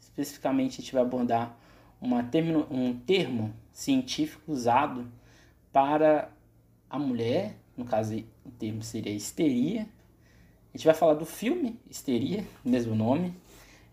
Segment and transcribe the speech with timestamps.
[0.00, 1.56] Especificamente a gente vai abordar
[2.00, 5.10] uma termino, um termo científico usado
[5.72, 6.30] para
[6.88, 9.88] a mulher, no caso o termo seria histeria.
[10.72, 13.34] A gente vai falar do filme Histeria, mesmo nome,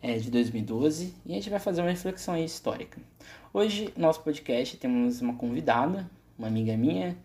[0.02, 3.02] é de 2012, e a gente vai fazer uma reflexão histórica.
[3.54, 7.18] Hoje, no nosso podcast, temos uma convidada, uma amiga minha,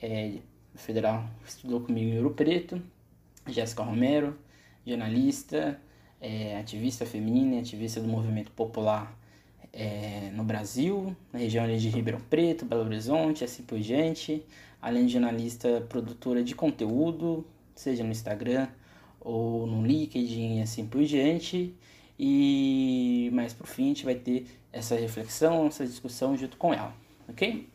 [0.00, 0.38] é,
[0.74, 2.80] federal, estudou comigo em Ouro Preto,
[3.46, 4.38] Jéssica Romero,
[4.86, 5.78] jornalista,
[6.20, 9.14] é, ativista feminina, ativista do movimento popular
[9.72, 14.44] é, no Brasil, na região de Ribeirão Preto, Belo Horizonte, assim por diante,
[14.80, 17.44] além de jornalista produtora de conteúdo,
[17.74, 18.68] seja no Instagram
[19.20, 21.74] ou no LinkedIn e assim por diante.
[22.18, 26.94] E mais por fim a gente vai ter essa reflexão, essa discussão junto com ela,
[27.28, 27.66] ok?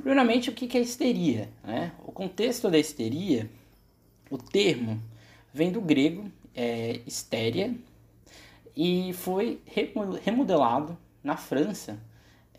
[0.00, 1.48] Primeiramente, o que é histeria?
[1.62, 1.92] Né?
[2.04, 3.48] O contexto da histeria,
[4.30, 5.00] o termo,
[5.52, 7.74] vem do grego é, histéria
[8.76, 9.60] e foi
[10.24, 11.98] remodelado na França,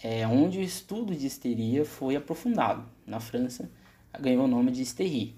[0.03, 2.85] é, onde o estudo de histeria foi aprofundado.
[3.05, 3.69] Na França,
[4.19, 5.33] ganhou o nome de histeria.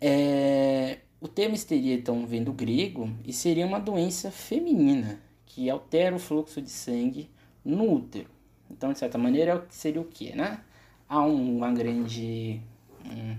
[0.00, 6.14] É, o termo histeria, então, vem do grego e seria uma doença feminina que altera
[6.14, 7.30] o fluxo de sangue
[7.64, 8.28] no útero.
[8.70, 10.60] Então, de certa maneira, seria o que, né?
[11.08, 12.60] Há uma grande...
[13.04, 13.36] Um,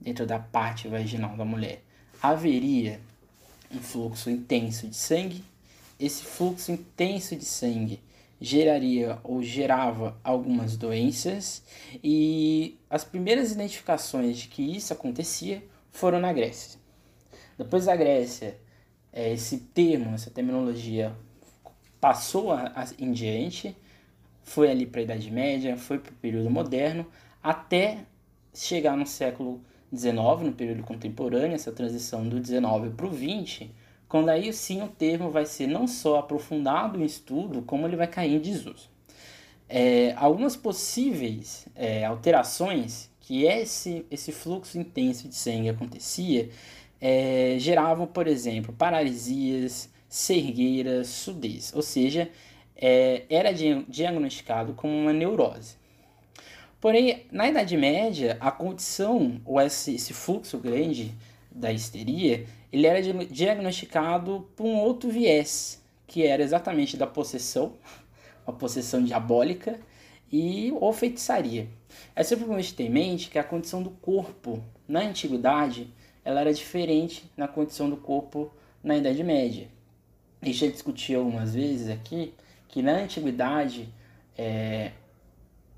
[0.00, 1.82] dentro da parte vaginal da mulher,
[2.22, 3.00] haveria
[3.70, 5.44] um fluxo intenso de sangue.
[5.98, 8.00] Esse fluxo intenso de sangue
[8.40, 11.62] geraria ou gerava algumas doenças
[12.02, 16.80] e as primeiras identificações de que isso acontecia foram na Grécia.
[17.58, 18.56] Depois da Grécia,
[19.12, 21.14] é, esse termo, essa terminologia
[22.00, 23.76] passou a, a, em diante,
[24.42, 27.06] foi ali para a Idade Média, foi para o período moderno,
[27.42, 28.06] até
[28.54, 29.62] chegar no século
[29.94, 33.70] XIX, no período contemporâneo, essa transição do 19 para o 20,
[34.10, 38.08] quando aí sim o termo vai ser não só aprofundado em estudo, como ele vai
[38.08, 38.90] cair em desuso.
[39.68, 46.50] É, algumas possíveis é, alterações que esse, esse fluxo intenso de sangue acontecia
[47.00, 52.28] é, geravam, por exemplo, paralisias, cegueiras, sudez, ou seja,
[52.74, 55.76] é, era diagnosticado como uma neurose.
[56.80, 61.14] Porém, na Idade Média, a condição, ou esse, esse fluxo grande
[61.50, 67.74] da histeria, ele era diagnosticado por um outro viés, que era exatamente da possessão,
[68.46, 69.78] uma possessão diabólica
[70.30, 71.68] e ou feitiçaria.
[72.14, 75.92] É simplesmente ter em mente que a condição do corpo na antiguidade
[76.24, 78.52] ela era diferente na condição do corpo
[78.82, 79.68] na Idade Média.
[80.40, 82.34] A gente já discutiu algumas vezes aqui
[82.68, 83.88] que na antiguidade
[84.38, 84.92] é,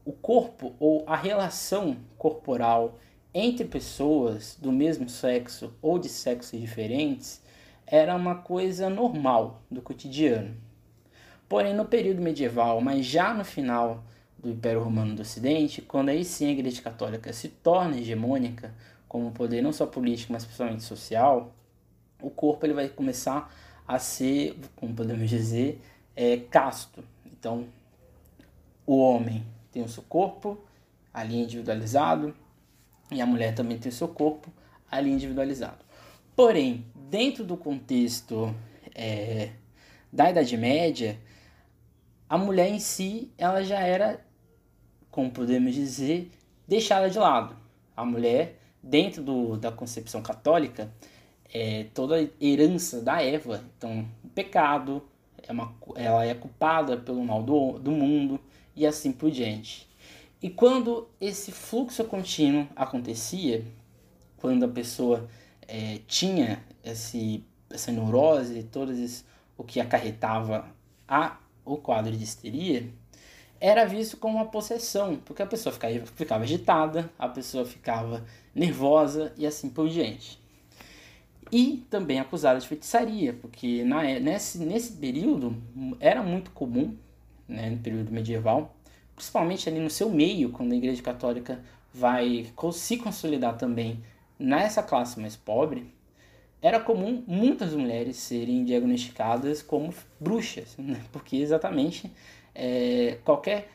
[0.05, 2.99] o corpo ou a relação corporal
[3.35, 7.41] entre pessoas do mesmo sexo ou de sexos diferentes
[7.87, 10.55] era uma coisa normal do cotidiano.
[11.49, 14.03] Porém, no período medieval, mas já no final
[14.39, 18.75] do Império Romano do Ocidente, quando aí sim a Igreja Católica se torna hegemônica,
[19.09, 21.53] como poder não só político, mas principalmente social,
[22.21, 23.55] o corpo ele vai começar
[23.87, 25.81] a ser, como podemos dizer,
[26.17, 27.05] é, casto.
[27.27, 27.67] Então,
[28.87, 30.59] o homem tem o seu corpo
[31.13, 32.35] ali individualizado
[33.13, 34.51] e a mulher também tem o seu corpo
[34.91, 35.85] ali individualizado.
[36.35, 38.55] Porém, dentro do contexto
[38.95, 39.51] é,
[40.13, 41.19] da Idade Média,
[42.29, 44.25] a mulher em si ela já era,
[45.11, 46.31] como podemos dizer,
[46.67, 47.57] deixada de lado.
[47.97, 50.91] A mulher, dentro do, da concepção católica,
[51.53, 53.63] é toda a herança da Eva.
[53.77, 55.03] Então, pecado,
[55.47, 58.41] é uma, ela é culpada pelo mal do, do mundo
[58.75, 59.87] e assim por diante.
[60.43, 63.65] E quando esse fluxo contínuo acontecia,
[64.37, 65.29] quando a pessoa
[65.69, 69.25] é, tinha esse, essa neurose, todas
[69.57, 70.67] o que acarretava
[71.07, 72.91] a, o quadro de histeria,
[73.61, 79.33] era visto como uma possessão, porque a pessoa ficava, ficava agitada, a pessoa ficava nervosa
[79.39, 80.43] e assim por diante.
[81.53, 85.57] E também acusada de feitiçaria, porque na, nesse, nesse período
[86.01, 86.97] era muito comum,
[87.47, 88.75] né, no período medieval,
[89.23, 91.61] principalmente ali no seu meio, quando a Igreja Católica
[91.95, 94.03] vai se consolidar também
[94.37, 95.87] nessa classe mais pobre,
[96.61, 101.01] era comum muitas mulheres serem diagnosticadas como bruxas, né?
[101.13, 102.13] porque exatamente
[102.53, 103.69] é, qualquer,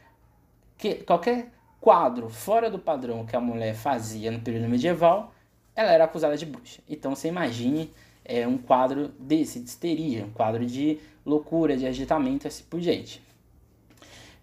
[0.77, 1.49] que, qualquer
[1.79, 5.33] quadro fora do padrão que a mulher fazia no período medieval,
[5.73, 6.81] ela era acusada de bruxa.
[6.89, 7.89] Então você imagine
[8.25, 13.25] é, um quadro desse, de histeria, um quadro de loucura, de agitamento, assim por diante.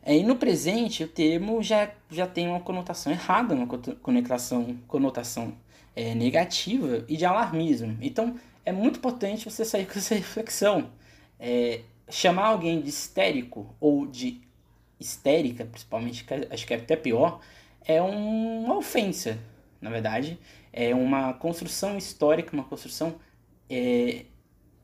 [0.07, 5.55] É, e no presente, o termo já, já tem uma conotação errada, uma conotação, conotação
[5.97, 7.97] é, negativa e de alarmismo.
[8.03, 10.91] Então, é muito importante você sair com essa reflexão.
[11.41, 11.81] É,
[12.11, 14.43] chamar alguém de histérico ou de
[15.01, 17.41] histérica, principalmente, acho que é até pior,
[17.87, 19.39] é uma ofensa,
[19.81, 20.39] na verdade.
[20.71, 23.15] É uma construção histórica, uma construção
[23.71, 24.27] é,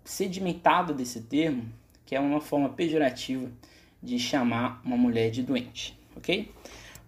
[0.02, 1.70] sedimentada desse termo,
[2.06, 3.50] que é uma forma pejorativa
[4.02, 6.50] de chamar uma mulher de doente, ok?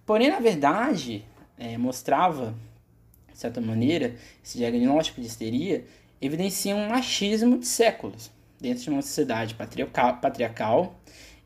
[0.05, 1.25] Porém, na verdade,
[1.59, 2.55] é, mostrava,
[3.31, 5.85] de certa maneira, esse diagnóstico de histeria
[6.21, 8.31] evidencia um machismo de séculos
[8.61, 10.95] dentro de uma sociedade patriarcal, patriarcal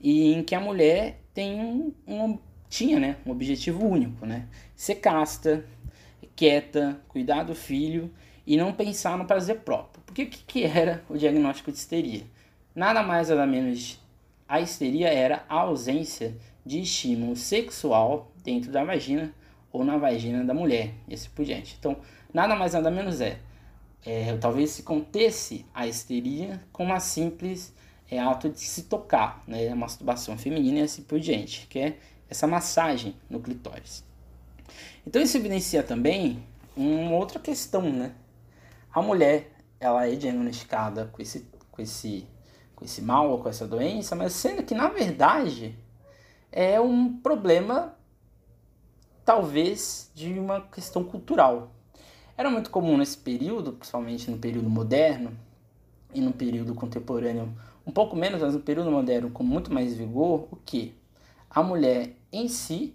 [0.01, 2.39] e em que a mulher tem um, um,
[2.69, 4.47] tinha né, um objetivo único, né?
[4.75, 5.65] Ser casta,
[6.35, 8.13] quieta, cuidar do filho
[8.47, 10.03] e não pensar no prazer próprio.
[10.05, 12.23] Porque o que, que era o diagnóstico de histeria?
[12.75, 13.99] Nada mais nada menos
[14.49, 19.33] a histeria era a ausência de estímulo sexual dentro da vagina
[19.73, 21.77] ou na vagina da mulher, e assim por diante.
[21.79, 21.97] Então,
[22.33, 23.39] nada mais nada menos é,
[24.05, 27.75] é talvez se contesse a histeria com uma simples
[28.11, 31.99] é, ato de se tocar, né, a masturbação feminina e assim por diante, que é
[32.29, 34.05] essa massagem no clitóris.
[35.07, 36.43] Então isso evidencia também
[36.77, 38.13] uma outra questão, né?
[38.93, 42.27] A mulher, ela é diagnosticada com esse, com esse
[42.77, 45.75] com esse mal ou com essa doença, mas sendo que na verdade
[46.53, 47.97] é um problema
[49.25, 51.73] talvez de uma questão cultural.
[52.37, 55.37] Era muito comum nesse período, principalmente no período moderno
[56.15, 57.53] e no período contemporâneo,
[57.85, 60.95] um pouco menos, mas no período moderno com muito mais vigor, o que?
[61.51, 62.95] A mulher em si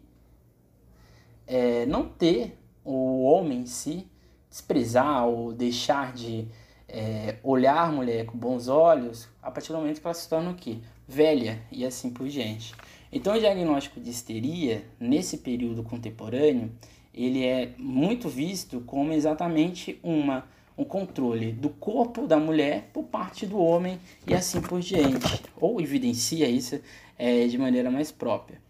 [1.48, 4.07] é, não ter o homem em si
[4.50, 6.47] desprezar ou deixar de
[6.92, 10.52] é, olhar a mulher com bons olhos a partir do momento que ela se torna
[10.52, 10.78] o quê?
[11.07, 12.76] Velha e assim por diante.
[13.12, 16.71] Então o diagnóstico de histeria, nesse período contemporâneo,
[17.14, 20.45] ele é muito visto como exatamente uma,
[20.78, 25.42] um controle do corpo da mulher por parte do homem e assim por diante.
[25.60, 26.80] Ou evidencia isso
[27.18, 28.62] é, de maneira mais própria.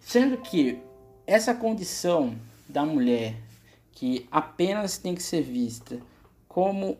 [0.00, 0.78] Sendo que
[1.26, 2.34] essa condição
[2.68, 3.34] da mulher
[3.92, 5.98] que apenas tem que ser vista
[6.48, 6.96] como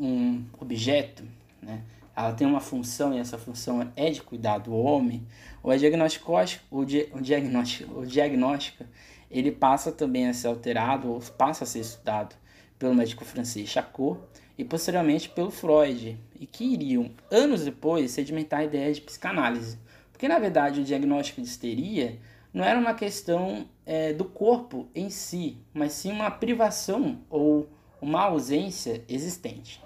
[0.00, 1.22] um objeto,
[1.62, 1.82] né?
[2.16, 5.26] ela tem uma função e essa função é de cuidar do homem,
[5.62, 6.32] o diagnóstico,
[6.70, 8.84] o, di, o diagnóstico, o diagnóstico,
[9.30, 12.34] ele passa também a ser alterado ou passa a ser estudado
[12.78, 14.20] pelo médico francês Charcot
[14.58, 19.78] e posteriormente pelo Freud, e que iriam, anos depois, sedimentar a ideia de psicanálise.
[20.12, 22.18] Porque, na verdade, o diagnóstico de histeria
[22.52, 27.68] não era uma questão é, do corpo em si, mas sim uma privação ou
[28.02, 29.80] uma ausência existente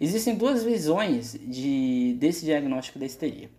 [0.00, 3.50] Existem duas visões de, desse diagnóstico da histeria.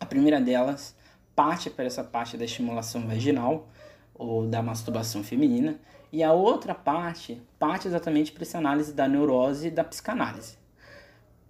[0.00, 0.96] A primeira delas
[1.34, 3.68] parte para essa parte da estimulação vaginal
[4.14, 5.78] ou da masturbação feminina,
[6.12, 10.56] e a outra parte parte exatamente para essa análise da neurose e da psicanálise.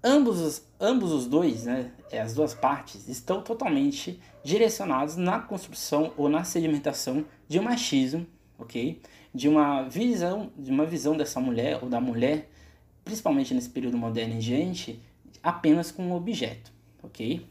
[0.04, 6.12] Ambos os, ambos os dois, né, é, as duas partes, estão totalmente direcionados na construção
[6.16, 8.26] ou na sedimentação de um machismo,
[8.58, 9.00] ok?
[9.35, 12.49] de uma visão, de uma visão dessa mulher ou da mulher,
[13.09, 15.00] principalmente nesse período moderno em diante,
[15.43, 16.71] apenas com um objeto,
[17.03, 17.47] ok?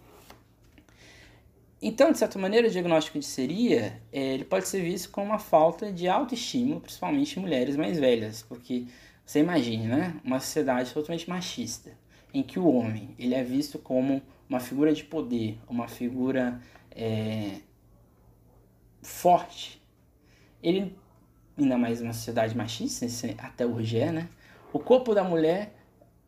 [1.81, 5.39] Então, de certa maneira, o diagnóstico de seria, é, ele pode ser visto como uma
[5.39, 8.85] falta de autoestima, principalmente em mulheres mais velhas, porque
[9.25, 11.91] você imagine, né, uma sociedade totalmente machista,
[12.31, 16.61] em que o homem ele é visto como uma figura de poder, uma figura
[16.91, 17.61] é,
[19.01, 19.81] forte.
[20.61, 20.95] Ele,
[21.57, 23.07] ainda mais uma sociedade machista,
[23.39, 24.29] até hoje é, né?
[24.73, 25.73] O corpo da mulher,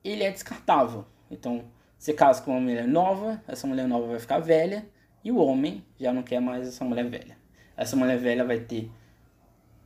[0.04, 1.06] ele é descartável.
[1.30, 1.66] Então,
[1.98, 4.88] você casa com uma mulher nova, essa mulher nova vai ficar velha,
[5.24, 7.38] e o homem já não quer mais essa mulher velha.
[7.76, 8.90] Essa mulher velha vai ter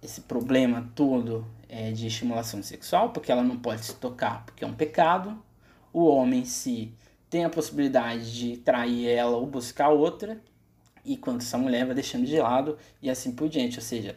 [0.02, 4.68] esse problema todo é, de estimulação sexual, porque ela não pode se tocar, porque é
[4.68, 5.44] um pecado.
[5.92, 6.94] O homem, se
[7.30, 10.40] tem a possibilidade de trair ela ou buscar outra,
[11.04, 13.78] e quando essa mulher vai deixando de lado e assim por diante.
[13.80, 14.16] Ou seja,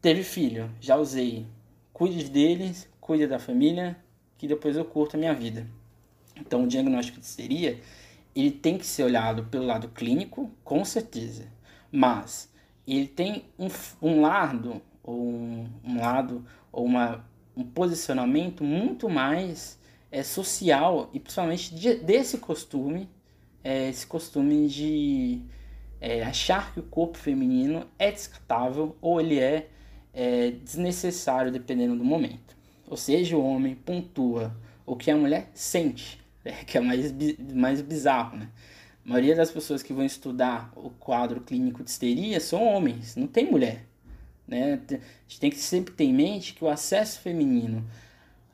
[0.00, 1.46] teve filho, já usei,
[1.92, 3.96] cuide deles, cuide da família,
[4.38, 5.66] que depois eu curto a minha vida.
[6.36, 7.80] Então, o diagnóstico de histeria,
[8.36, 11.48] ele tem que ser olhado pelo lado clínico, com certeza,
[11.90, 12.48] mas
[12.86, 13.66] ele tem um,
[14.00, 17.24] um lado, ou um, um lado, ou uma,
[17.56, 19.76] um posicionamento muito mais
[20.12, 23.10] é, social e principalmente de, desse costume,
[23.64, 25.42] é, esse costume de
[26.00, 29.68] é, achar que o corpo feminino é descartável ou ele é,
[30.14, 32.59] é desnecessário dependendo do momento.
[32.90, 34.54] Ou seja, o homem pontua
[34.84, 37.14] o que a mulher sente, né, que é mais,
[37.54, 38.48] mais bizarro, né?
[39.06, 43.26] A maioria das pessoas que vão estudar o quadro clínico de histeria são homens, não
[43.26, 43.86] tem mulher.
[44.46, 44.74] Né?
[44.74, 44.94] A
[45.26, 47.86] gente tem que sempre ter em mente que o acesso feminino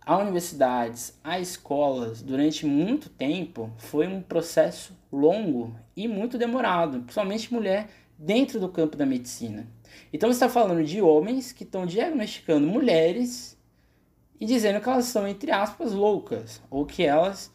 [0.07, 7.52] a universidades, a escolas, durante muito tempo, foi um processo longo e muito demorado, principalmente
[7.52, 9.66] mulher dentro do campo da medicina.
[10.12, 13.56] Então está falando de homens que estão diagnosticando mulheres
[14.40, 17.50] e dizendo que elas são, entre aspas, loucas, ou que elas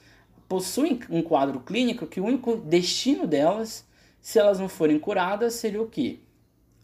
[0.47, 3.87] possuem um quadro clínico que o único destino delas,
[4.19, 6.19] se elas não forem curadas, seria o quê?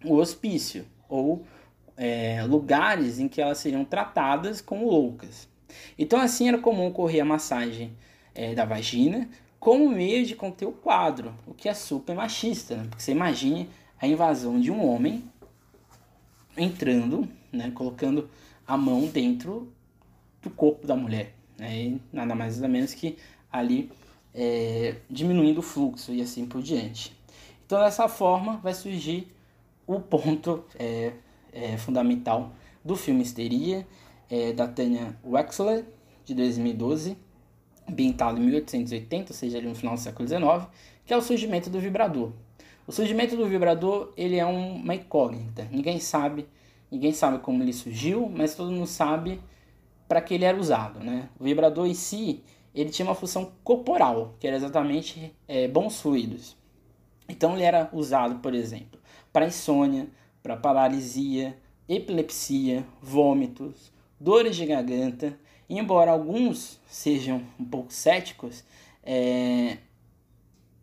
[0.05, 1.43] O hospício, ou
[1.95, 5.49] é, lugares em que elas seriam tratadas como loucas.
[5.97, 7.91] Então, assim era comum ocorrer a massagem
[8.33, 9.27] é, da vagina
[9.59, 12.85] como meio de conter o quadro, o que é super machista, né?
[12.87, 15.23] porque você imagine a invasão de um homem
[16.55, 18.29] entrando, né, colocando
[18.65, 19.73] a mão dentro
[20.47, 23.17] do corpo da mulher, né, e nada mais nada menos que
[23.51, 23.91] ali
[24.33, 27.15] é, diminuindo o fluxo e assim por diante.
[27.65, 29.27] Então dessa forma vai surgir
[29.85, 31.13] o ponto é,
[31.51, 32.51] é, fundamental
[32.83, 33.85] do filme Histeria
[34.29, 35.85] é, da Tanya Wexler,
[36.25, 37.17] de 2012,
[37.89, 40.67] ambientado em 1880, ou seja, ali no final do século XIX,
[41.05, 42.31] que é o surgimento do vibrador.
[42.85, 45.67] O surgimento do vibrador ele é uma incógnita.
[45.71, 46.47] Ninguém sabe,
[46.91, 49.39] ninguém sabe como ele surgiu, mas todo mundo sabe
[50.07, 50.99] para que ele era usado.
[50.99, 51.29] Né?
[51.39, 56.55] O vibrador em si ele tinha uma função corporal, que era exatamente é, bons fluidos.
[57.27, 58.99] Então ele era usado, por exemplo,
[59.33, 60.07] para insônia,
[60.43, 61.57] para paralisia,
[61.89, 65.37] epilepsia, vômitos, dores de garganta.
[65.69, 68.63] Embora alguns sejam um pouco céticos,
[69.03, 69.77] é,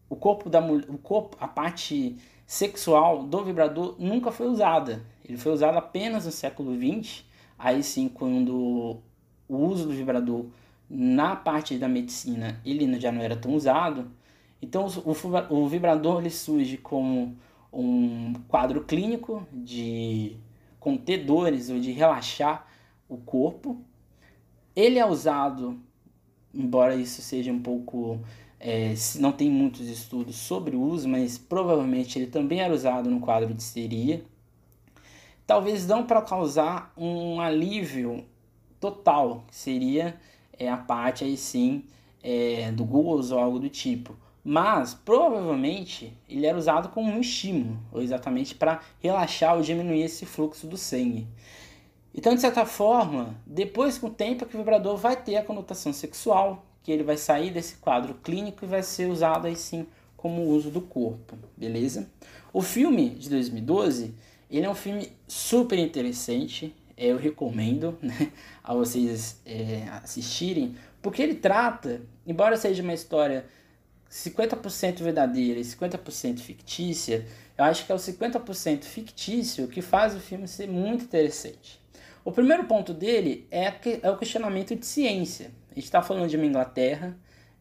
[0.08, 2.16] o corpo da o corpo, a parte
[2.46, 5.02] sexual do vibrador nunca foi usada.
[5.24, 7.24] Ele foi usado apenas no século XX.
[7.58, 8.98] Aí sim, quando
[9.48, 10.46] o uso do vibrador
[10.88, 14.10] na parte da medicina ele já não era tão usado.
[14.60, 17.36] Então o, o vibrador ele surge como
[17.72, 20.36] um quadro clínico de
[20.78, 22.66] conter dores ou de relaxar
[23.08, 23.78] o corpo.
[24.76, 25.78] Ele é usado,
[26.52, 28.20] embora isso seja um pouco.
[28.60, 33.20] É, não tem muitos estudos sobre o uso, mas provavelmente ele também era usado no
[33.20, 34.24] quadro de histeria.
[35.46, 38.24] Talvez não para causar um alívio
[38.84, 40.14] total, que seria
[40.58, 41.84] é, a parte aí sim
[42.22, 44.14] é, do gozo ou algo do tipo.
[44.44, 50.26] Mas provavelmente ele era usado como um estímulo, ou exatamente para relaxar ou diminuir esse
[50.26, 51.26] fluxo do sangue.
[52.14, 55.92] Então, de certa forma, depois com o tempo, que o vibrador vai ter a conotação
[55.92, 60.42] sexual, que ele vai sair desse quadro clínico e vai ser usado aí sim como
[60.42, 62.08] uso do corpo, beleza?
[62.52, 64.14] O filme de 2012,
[64.50, 68.32] ele é um filme super interessante, é, eu recomendo né,
[68.62, 73.46] a vocês é, assistirem, porque ele trata, embora seja uma história
[74.10, 77.26] 50% verdadeira e 50% fictícia,
[77.58, 81.80] eu acho que é o 50% fictício que faz o filme ser muito interessante.
[82.24, 83.72] O primeiro ponto dele é,
[84.02, 85.50] é o questionamento de ciência.
[85.70, 87.16] A gente está falando de uma Inglaterra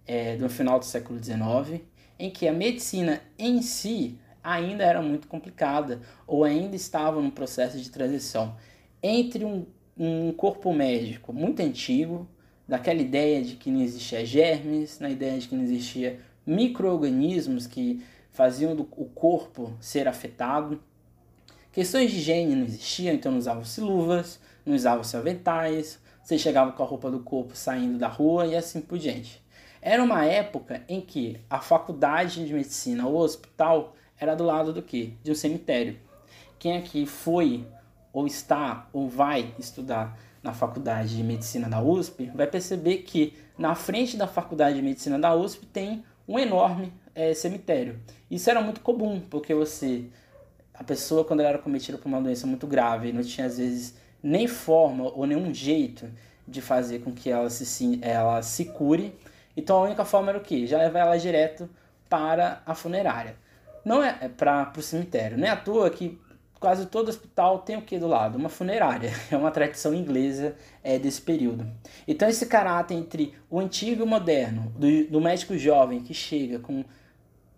[0.08, 1.82] é, do final do século XIX,
[2.18, 7.78] em que a medicina em si ainda era muito complicada ou ainda estava num processo
[7.80, 8.56] de transição.
[9.04, 9.66] Entre um,
[9.98, 12.28] um corpo médico muito antigo,
[12.68, 18.02] daquela ideia de que não existia germes, na ideia de que não existia micro-organismos que
[18.32, 20.82] faziam do, o corpo ser afetado.
[21.72, 26.82] Questões de higiene não existiam, então não usavam-se luvas, não usavam-se aventais, você chegava com
[26.82, 29.44] a roupa do corpo saindo da rua e assim por diante.
[29.82, 34.82] Era uma época em que a faculdade de medicina, o hospital, era do lado do
[34.82, 35.18] que?
[35.22, 35.98] De um cemitério.
[36.58, 37.68] Quem aqui foi,
[38.14, 43.74] ou está, ou vai estudar na faculdade de medicina da USP, vai perceber que na
[43.76, 48.00] frente da faculdade de medicina da USP tem um enorme é, cemitério.
[48.30, 50.06] Isso era muito comum, porque você,
[50.74, 53.96] a pessoa quando ela era cometida por uma doença muito grave, não tinha às vezes
[54.22, 56.10] nem forma ou nenhum jeito
[56.48, 59.16] de fazer com que ela se, ela se cure.
[59.56, 60.68] Então a única forma era o quê?
[60.68, 61.70] Já levar ela direto
[62.10, 63.36] para a funerária.
[63.84, 65.38] Não é, é para o cemitério.
[65.38, 66.20] Não é à toa que
[66.64, 68.38] quase todo hospital tem o que do lado?
[68.38, 69.12] Uma funerária.
[69.30, 71.70] É uma tradição inglesa é, desse período.
[72.08, 76.60] Então esse caráter entre o antigo e o moderno, do, do médico jovem que chega
[76.60, 76.86] com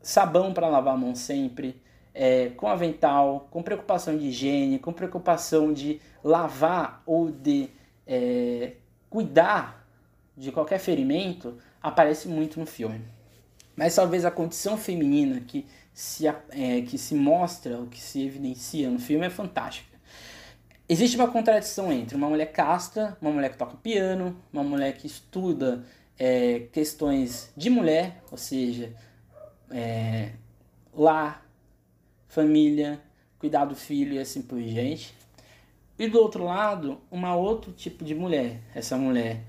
[0.02, 1.80] sabão para lavar a mão sempre,
[2.16, 7.70] é, com avental, com preocupação de higiene, com preocupação de lavar ou de
[8.08, 8.72] é,
[9.08, 9.88] cuidar
[10.36, 13.02] de qualquer ferimento, aparece muito no filme.
[13.76, 18.90] Mas talvez a condição feminina que se, é, que se mostra, ou que se evidencia
[18.90, 19.96] no filme é fantástica.
[20.90, 25.08] Existe uma contradição entre uma mulher casta, uma mulher que toca piano, uma mulher que
[25.08, 25.86] estuda
[26.20, 28.94] é, questões de mulher, ou seja,
[29.72, 30.34] é,
[30.94, 31.50] lar,
[32.28, 33.02] família,
[33.40, 35.16] cuidar do filho e assim por diante.
[35.98, 39.44] E do outro lado, uma outro tipo de mulher, essa mulher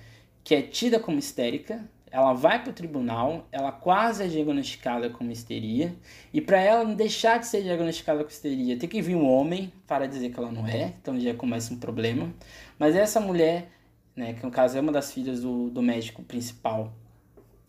[0.44, 5.30] que é tida como histérica, ela vai para o tribunal, ela quase é diagnosticada com
[5.30, 5.94] histeria,
[6.32, 10.06] e para ela deixar de ser diagnosticada com histeria, tem que vir um homem para
[10.06, 12.32] dizer que ela não é, então já começa um problema.
[12.78, 13.68] Mas essa mulher,
[14.14, 16.92] né, que no caso é uma das filhas do, do médico principal,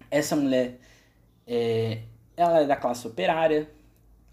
[0.09, 0.79] essa mulher,
[1.45, 2.01] é,
[2.35, 3.69] ela é da classe operária,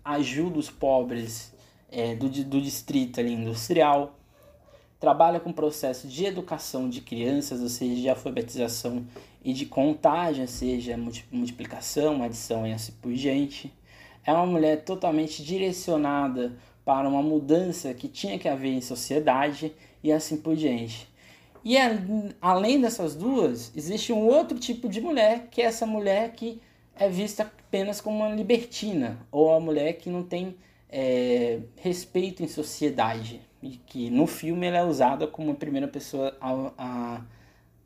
[0.05, 1.53] ajuda os pobres
[1.91, 4.19] é, do, do distrito ali industrial,
[5.01, 9.05] trabalha com processo de educação de crianças, ou seja, de alfabetização
[9.45, 10.99] e de contagem, seja
[11.31, 13.73] multiplicação, adição e assim por diante.
[14.25, 20.11] É uma mulher totalmente direcionada para uma mudança que tinha que haver em sociedade e
[20.11, 21.07] assim por diante.
[21.65, 21.77] E
[22.41, 26.61] além dessas duas, existe um outro tipo de mulher, que é essa mulher que
[26.97, 30.57] é vista apenas como uma libertina, ou a mulher que não tem
[30.91, 33.41] é, respeito em sociedade.
[33.63, 37.21] E que no filme ela é usada como a primeira pessoa a, a,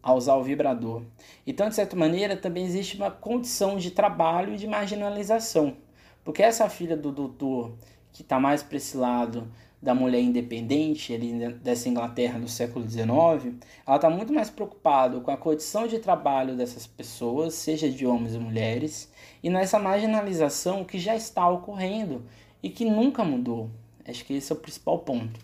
[0.03, 1.03] a usar o vibrador.
[1.47, 5.77] Então, de certa maneira, também existe uma condição de trabalho e de marginalização.
[6.25, 7.73] Porque essa filha do doutor,
[8.13, 13.55] que está mais para esse lado da mulher independente ali dessa Inglaterra do século XIX,
[13.87, 18.35] ela está muito mais preocupada com a condição de trabalho dessas pessoas, seja de homens
[18.35, 19.11] ou mulheres,
[19.43, 22.25] e nessa marginalização que já está ocorrendo
[22.61, 23.71] e que nunca mudou.
[24.05, 25.39] Acho que esse é o principal ponto.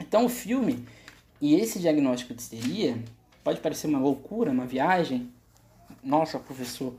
[0.00, 0.84] Então o filme
[1.40, 2.98] e esse diagnóstico de histeria
[3.42, 5.30] pode parecer uma loucura, uma viagem.
[6.02, 6.94] Nossa, professor,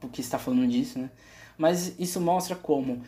[0.00, 1.10] por que está falando disso, né?
[1.56, 3.02] Mas isso mostra como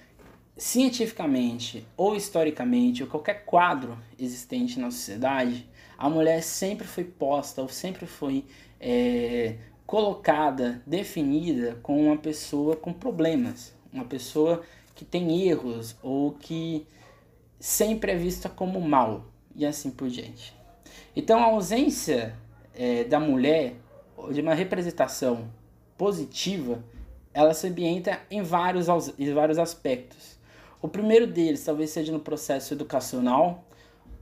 [0.57, 7.69] cientificamente ou historicamente ou qualquer quadro existente na sociedade, a mulher sempre foi posta ou
[7.69, 8.45] sempre foi
[8.81, 9.57] é,
[9.87, 14.63] colocada, definida como uma pessoa com problemas, uma pessoa
[14.95, 16.87] que tem erros ou que
[17.59, 20.55] sempre é vista como mal e assim por diante.
[21.17, 22.35] Então a ausência
[22.75, 23.75] é, da mulher
[24.33, 25.51] de uma representação
[25.97, 26.83] positiva,
[27.33, 30.39] ela se ambienta em vários, em vários aspectos.
[30.81, 33.65] O primeiro deles talvez seja no processo educacional,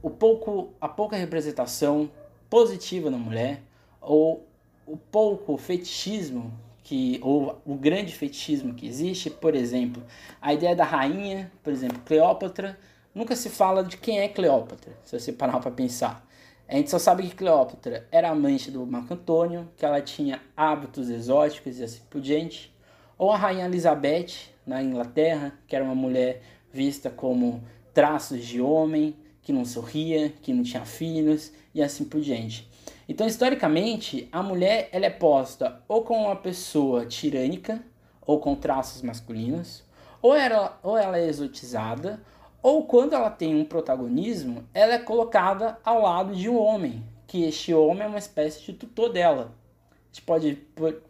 [0.02, 2.10] o pouco, a pouca representação
[2.48, 3.62] positiva na mulher,
[4.00, 4.46] ou
[4.86, 6.52] o pouco fetichismo
[6.82, 10.02] que ou o grande fetichismo que existe, por exemplo,
[10.40, 12.78] a ideia da rainha, por exemplo, Cleópatra,
[13.14, 16.26] nunca se fala de quem é Cleópatra, se você parar para pensar.
[16.72, 21.10] A gente só sabe que Cleópatra era amante do Marco Antônio, que ela tinha hábitos
[21.10, 22.74] exóticos e assim por diante.
[23.18, 26.40] Ou a rainha Elizabeth, na Inglaterra, que era uma mulher
[26.72, 32.22] vista como traços de homem, que não sorria, que não tinha filhos e assim por
[32.22, 32.66] diante.
[33.06, 37.82] Então, historicamente, a mulher ela é posta ou com uma pessoa tirânica,
[38.22, 39.84] ou com traços masculinos,
[40.22, 42.22] ou ela, ou ela é exotizada,
[42.62, 47.42] ou quando ela tem um protagonismo, ela é colocada ao lado de um homem, que
[47.42, 49.52] este homem é uma espécie de tutor dela.
[49.90, 50.58] A gente pode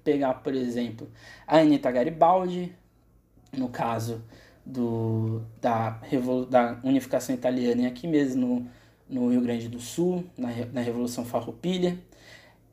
[0.02, 1.08] pegar, por exemplo,
[1.46, 2.74] a Anita Garibaldi,
[3.52, 4.24] no caso
[4.64, 5.98] do, da,
[6.48, 8.70] da unificação italiana, e aqui mesmo
[9.08, 11.98] no, no Rio Grande do Sul, na, na Revolução Farroupilha,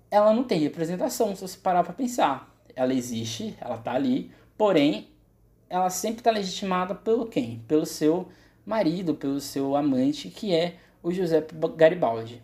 [0.09, 2.55] ela não tem representação, se você parar para pensar.
[2.75, 5.09] Ela existe, ela está ali, porém,
[5.69, 7.61] ela sempre está legitimada pelo quem?
[7.67, 8.29] Pelo seu
[8.65, 11.45] marido, pelo seu amante, que é o José
[11.75, 12.41] Garibaldi.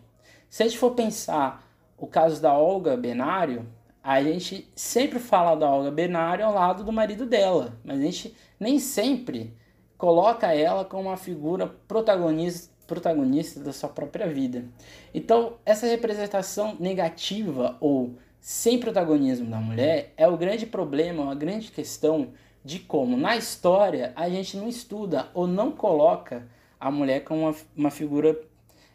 [0.48, 3.66] Se a gente for pensar o caso da Olga Benário,
[4.02, 8.36] a gente sempre fala da Olga Benário ao lado do marido dela, mas a gente
[8.58, 9.52] nem sempre
[9.98, 14.64] coloca ela como uma figura protagonista, protagonista da sua própria vida.
[15.12, 21.72] Então, essa representação negativa ou sem protagonismo da mulher é o grande problema, a grande
[21.72, 22.28] questão
[22.66, 26.48] de como na história a gente não estuda ou não coloca
[26.80, 28.36] a mulher como uma, uma figura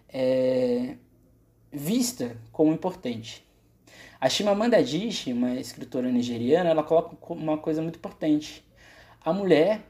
[0.09, 0.97] é,
[1.71, 3.47] vista como importante.
[4.19, 8.61] A Chimamanda Adichie, uma escritora nigeriana, ela coloca uma coisa muito importante.
[9.23, 9.81] A mulher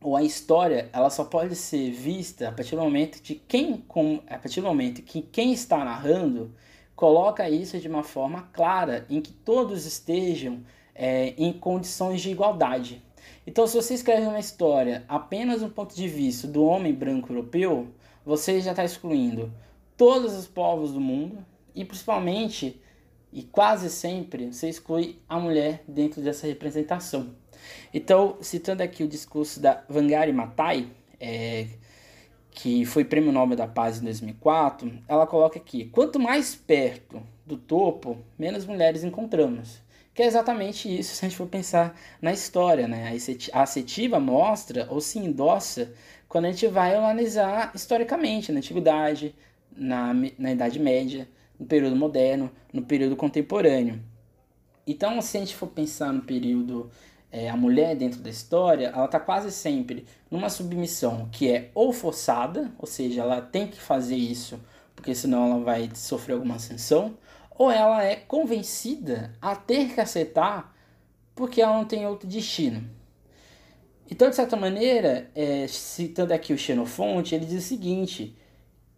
[0.00, 3.84] ou a história, ela só pode ser vista a partir do momento de quem,
[4.28, 6.54] a partir do momento que quem está narrando
[6.94, 10.62] coloca isso de uma forma clara, em que todos estejam
[10.94, 13.02] é, em condições de igualdade.
[13.46, 17.88] Então, se você escreve uma história apenas do ponto de vista do homem branco europeu,
[18.24, 19.52] você já está excluindo
[19.96, 21.38] todos os povos do mundo
[21.74, 22.80] e principalmente
[23.32, 27.34] e quase sempre você exclui a mulher dentro dessa representação.
[27.92, 30.88] Então, citando aqui o discurso da Vangari Maathai,
[31.20, 31.66] é,
[32.50, 37.56] que foi Prêmio Nobel da Paz em 2004, ela coloca aqui: quanto mais perto do
[37.56, 39.82] topo, menos mulheres encontramos.
[40.16, 43.14] Que é exatamente isso se a gente for pensar na história, né?
[43.52, 45.92] A assetiva mostra ou se endossa
[46.26, 49.34] quando a gente vai analisar historicamente, na antiguidade,
[49.76, 51.28] na, na Idade Média,
[51.60, 54.02] no período moderno, no período contemporâneo.
[54.86, 56.90] Então, se a gente for pensar no período
[57.30, 61.92] é, a mulher dentro da história, ela está quase sempre numa submissão que é ou
[61.92, 64.58] forçada, ou seja, ela tem que fazer isso
[64.96, 67.16] porque senão ela vai sofrer alguma sanção,
[67.58, 70.74] ou ela é convencida a ter que aceitar
[71.34, 72.88] porque ela não tem outro destino.
[74.10, 78.36] Então, de certa maneira, é, citando aqui o Xenofonte, ele diz o seguinte: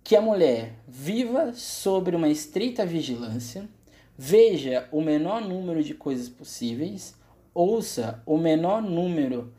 [0.05, 3.69] que a mulher viva sobre uma estreita vigilância,
[4.17, 7.15] veja o menor número de coisas possíveis,
[7.55, 9.53] ouça o menor número,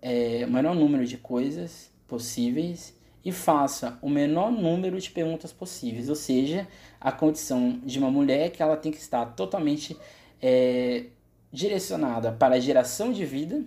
[0.00, 2.93] é, o menor número de coisas possíveis
[3.24, 6.68] e faça o menor número de perguntas possíveis, ou seja,
[7.00, 9.96] a condição de uma mulher que ela tem que estar totalmente
[10.42, 11.06] é,
[11.50, 13.64] direcionada para a geração de vida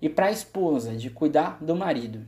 [0.00, 2.24] e para a esposa de cuidar do marido.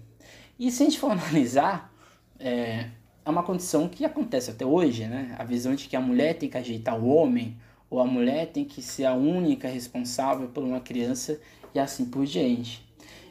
[0.59, 1.93] E se a gente for analisar,
[2.39, 2.91] é,
[3.25, 5.35] é uma condição que acontece até hoje, né?
[5.39, 7.57] A visão de que a mulher tem que ajeitar o homem,
[7.91, 11.41] ou a mulher tem que ser a única responsável por uma criança
[11.75, 12.87] e assim por diante.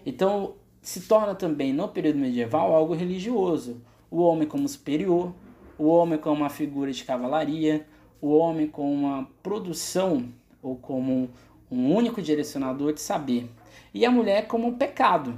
[0.06, 0.56] Então,
[0.88, 3.82] se torna também no período medieval algo religioso.
[4.10, 5.34] O homem como superior,
[5.78, 7.86] o homem como uma figura de cavalaria,
[8.22, 10.30] o homem como uma produção
[10.64, 11.30] ou como
[11.70, 13.50] um único direcionador de saber,
[13.94, 15.38] e a mulher como um pecado,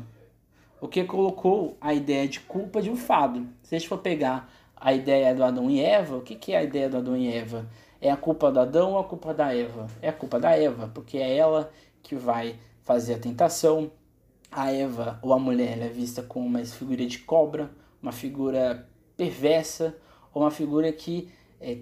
[0.79, 3.47] o que colocou a ideia de culpa de um fado.
[3.63, 6.59] Se a gente for pegar a ideia do Adão e Eva, o que, que é
[6.59, 7.67] a ideia do Adão e Eva?
[7.99, 9.87] É a culpa do Adão ou a culpa da Eva?
[9.99, 11.71] É a culpa da Eva, porque é ela
[12.03, 13.89] que vai fazer a tentação.
[14.51, 19.95] A Eva, ou a mulher, é vista como uma figura de cobra, uma figura perversa,
[20.33, 21.29] ou uma figura que
[21.61, 21.79] é,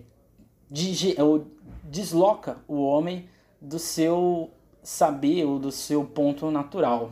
[1.22, 1.48] ou
[1.84, 3.30] desloca o homem
[3.62, 4.52] do seu
[4.84, 7.12] saber ou do seu ponto natural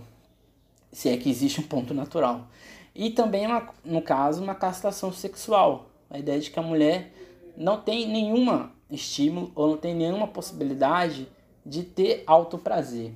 [0.96, 2.48] se é que existe um ponto natural.
[2.96, 3.46] E também,
[3.84, 5.90] no caso, uma castração sexual.
[6.10, 7.12] A ideia de que a mulher
[7.58, 11.28] não tem nenhuma estímulo ou não tem nenhuma possibilidade
[11.66, 13.12] de ter alto prazer.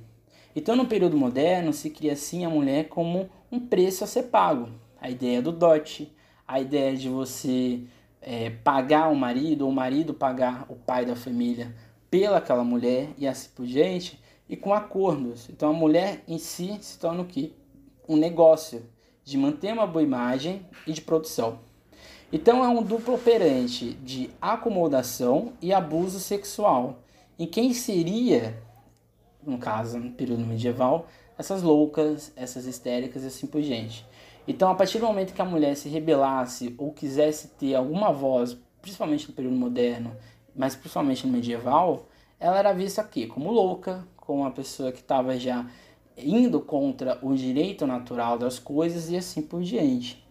[0.54, 4.68] Então, no período moderno, se cria assim a mulher como um preço a ser pago.
[5.00, 6.12] A ideia do dote,
[6.46, 7.82] a ideia de você
[8.20, 11.74] é, pagar o marido ou o marido pagar o pai da família
[12.10, 15.48] pela aquela mulher e assim por diante, e com acordos.
[15.48, 17.52] Então, a mulher em si se torna o quê?
[18.10, 18.82] um negócio
[19.22, 21.60] de manter uma boa imagem e de produção.
[22.32, 27.04] Então é um duplo operante de acomodação e abuso sexual,
[27.38, 28.60] em quem seria,
[29.44, 31.06] no caso, no período medieval,
[31.38, 34.06] essas loucas, essas histéricas e assim por diante.
[34.46, 38.56] Então, a partir do momento que a mulher se rebelasse ou quisesse ter alguma voz,
[38.82, 40.16] principalmente no período moderno,
[40.54, 42.06] mas principalmente no medieval,
[42.38, 45.66] ela era vista aqui como louca, como uma pessoa que estava já
[46.16, 50.24] indo contra o direito natural das coisas e assim por diante.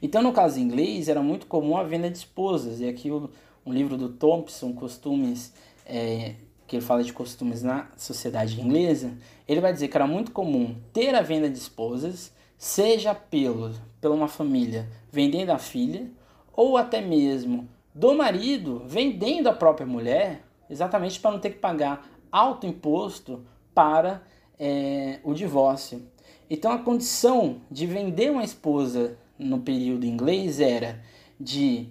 [0.00, 3.30] Então, no caso inglês, era muito comum a venda de esposas, e aqui o,
[3.64, 5.52] um livro do Thompson, Costumes,
[5.84, 6.34] é,
[6.66, 10.76] que ele fala de costumes na sociedade inglesa, ele vai dizer que era muito comum
[10.92, 16.10] ter a venda de esposas, seja pelo, pela uma família vendendo a filha,
[16.52, 22.08] ou até mesmo do marido vendendo a própria mulher, exatamente para não ter que pagar
[22.30, 24.22] alto imposto para
[24.58, 26.02] é, o divórcio.
[26.48, 31.02] Então a condição de vender uma esposa no período inglês era
[31.38, 31.88] de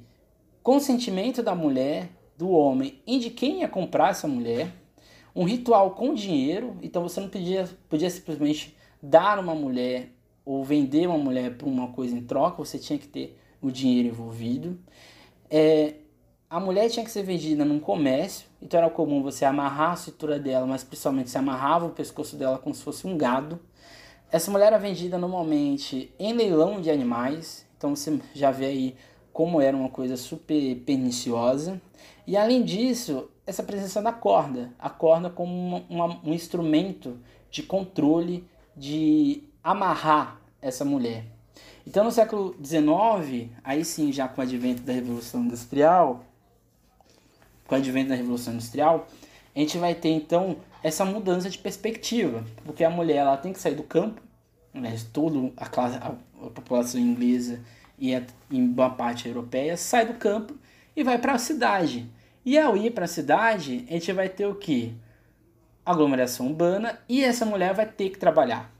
[0.64, 4.72] consentimento da mulher, do homem e de quem ia comprar essa mulher,
[5.36, 10.10] um ritual com dinheiro, então você não podia, podia simplesmente dar uma mulher
[10.46, 14.10] ou vender uma mulher por uma coisa em troca, você tinha que ter o dinheiro
[14.10, 14.78] envolvido.
[15.50, 15.96] É,
[16.50, 20.40] a mulher tinha que ser vendida num comércio, então era comum você amarrar a cintura
[20.40, 23.60] dela, mas principalmente você amarrava o pescoço dela como se fosse um gado.
[24.32, 28.96] Essa mulher era vendida normalmente em leilão de animais, então você já vê aí
[29.34, 31.82] como era uma coisa super perniciosa.
[32.28, 37.20] E além disso, essa presença da corda, a corda como uma, uma, um instrumento
[37.52, 41.26] de controle, de amarrar essa mulher.
[41.88, 46.24] Então, no século XIX, aí sim, já com o advento da Revolução Industrial,
[47.68, 49.08] com o advento da Revolução Industrial,
[49.56, 53.60] a gente vai ter então essa mudança de perspectiva, porque a mulher ela tem que
[53.60, 54.22] sair do campo,
[54.74, 56.14] né, toda a, classe, a,
[56.46, 57.62] a população inglesa
[57.98, 60.54] e a, boa parte europeia sai do campo
[60.96, 62.10] e vai para a cidade.
[62.46, 64.94] E ao ir para a cidade, a gente vai ter o que?
[65.86, 68.76] Aglomeração urbana e essa mulher vai ter que trabalhar.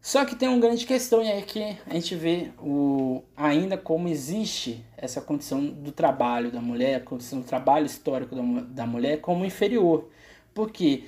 [0.00, 4.08] Só que tem uma grande questão e é que a gente vê o, ainda como
[4.08, 9.20] existe essa condição do trabalho da mulher, a condição do trabalho histórico da, da mulher
[9.20, 10.08] como inferior.
[10.52, 11.04] Porque,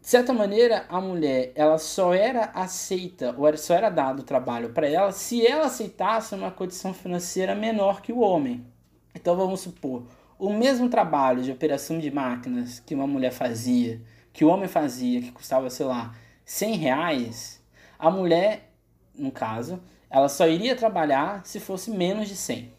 [0.00, 4.88] de certa maneira, a mulher ela só era aceita, ou só era dado trabalho para
[4.88, 8.66] ela se ela aceitasse uma condição financeira menor que o homem.
[9.20, 10.04] Então vamos supor,
[10.38, 14.00] o mesmo trabalho de operação de máquinas que uma mulher fazia,
[14.32, 17.60] que o homem fazia, que custava, sei lá, 100 reais
[17.98, 18.70] a mulher,
[19.12, 22.72] no caso, ela só iria trabalhar se fosse menos de 100.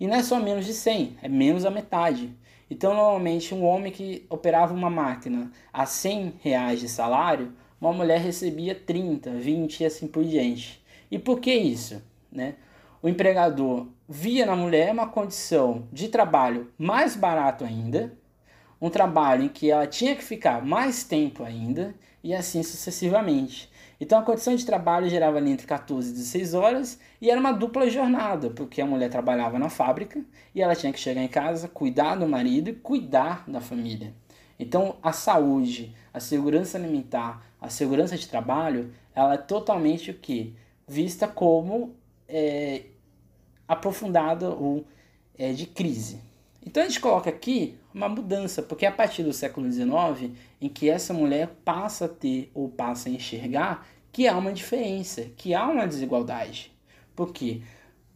[0.00, 2.34] E não é só menos de 100, é menos a metade.
[2.68, 8.20] Então, normalmente, um homem que operava uma máquina a 100 reais de salário, uma mulher
[8.20, 10.84] recebia 30, 20 e assim por diante.
[11.08, 12.02] E por que isso?
[12.30, 12.56] Né?
[13.00, 18.12] O empregador via na mulher uma condição de trabalho mais barato ainda,
[18.80, 21.94] um trabalho em que ela tinha que ficar mais tempo ainda,
[22.26, 23.70] e assim sucessivamente.
[24.00, 27.52] Então a condição de trabalho gerava ali entre 14 e 16 horas e era uma
[27.52, 30.20] dupla jornada, porque a mulher trabalhava na fábrica
[30.52, 34.12] e ela tinha que chegar em casa, cuidar do marido e cuidar da família.
[34.58, 40.54] Então a saúde, a segurança alimentar, a segurança de trabalho, ela é totalmente o que?
[40.86, 41.94] Vista como
[42.28, 42.82] é,
[43.66, 44.84] aprofundada ou
[45.38, 46.20] é, de crise.
[46.64, 50.90] Então a gente coloca aqui uma mudança, porque a partir do século XIX, em que
[50.90, 55.66] essa mulher passa a ter ou passa a enxergar que há uma diferença, que há
[55.68, 56.72] uma desigualdade.
[57.14, 57.62] Por quê?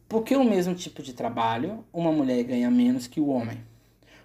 [0.08, 3.58] Porque no mesmo tipo de trabalho, uma mulher ganha menos que o homem.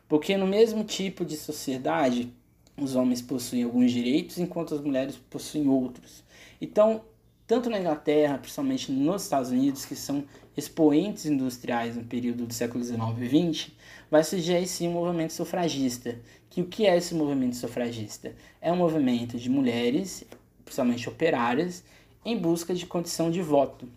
[0.08, 2.34] Porque no mesmo tipo de sociedade,
[2.78, 6.24] os homens possuem alguns direitos, enquanto as mulheres possuem outros.
[6.60, 7.02] Então,
[7.46, 10.24] tanto na Inglaterra, principalmente nos Estados Unidos, que são
[10.58, 13.72] expoentes industriais no período do século XIX e XX,
[14.10, 16.20] vai surgir aí sim um movimento sufragista.
[16.50, 18.34] Que o que é esse movimento sufragista?
[18.62, 20.24] É um movimento de mulheres,
[20.64, 21.84] principalmente operárias,
[22.24, 23.88] em busca de condição de voto.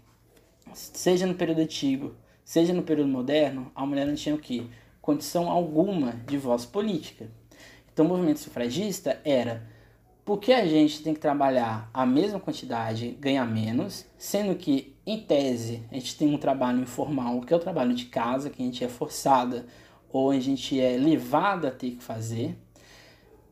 [0.74, 4.64] Seja no período antigo, seja no período moderno, a mulher não tinha o quê?
[5.00, 7.28] Condição alguma de voz política.
[7.92, 9.66] Então o movimento sufragista era
[10.28, 15.82] porque a gente tem que trabalhar a mesma quantidade, ganhar menos, sendo que, em tese,
[15.90, 18.84] a gente tem um trabalho informal, que é o trabalho de casa, que a gente
[18.84, 19.64] é forçada
[20.12, 22.58] ou a gente é levada a ter que fazer.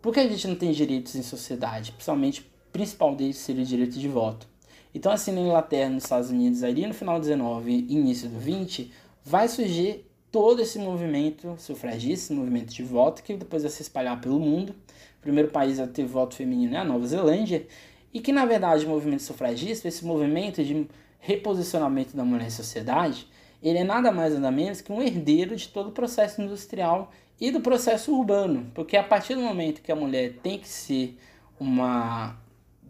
[0.02, 4.06] Porque a gente não tem direitos em sociedade, principalmente, principal deles seria o direito de
[4.06, 4.46] voto.
[4.94, 8.38] Então, assim, na Inglaterra, nos Estados Unidos, ali no final do 19 e início do
[8.38, 8.92] 20,
[9.24, 10.06] vai surgir
[10.36, 14.74] todo esse movimento sufragista, esse movimento de voto, que depois vai se espalhar pelo mundo.
[15.22, 17.66] Primeiro país a ter voto feminino é a Nova Zelândia,
[18.12, 20.86] e que na verdade o movimento sufragista, esse movimento de
[21.20, 23.26] reposicionamento da mulher em sociedade,
[23.62, 27.50] ele é nada mais nada menos que um herdeiro de todo o processo industrial e
[27.50, 31.18] do processo urbano, porque a partir do momento que a mulher tem que ser
[31.58, 32.36] uma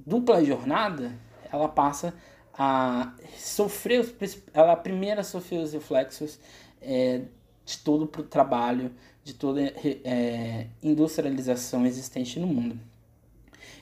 [0.05, 1.17] dupla jornada,
[1.53, 2.13] ela passa
[2.53, 4.05] a sofrer,
[4.53, 6.41] ela primeiro sofrer os reflexos
[6.83, 7.23] é,
[7.67, 8.93] de todo o trabalho,
[9.25, 12.79] de toda é, industrialização existente no mundo.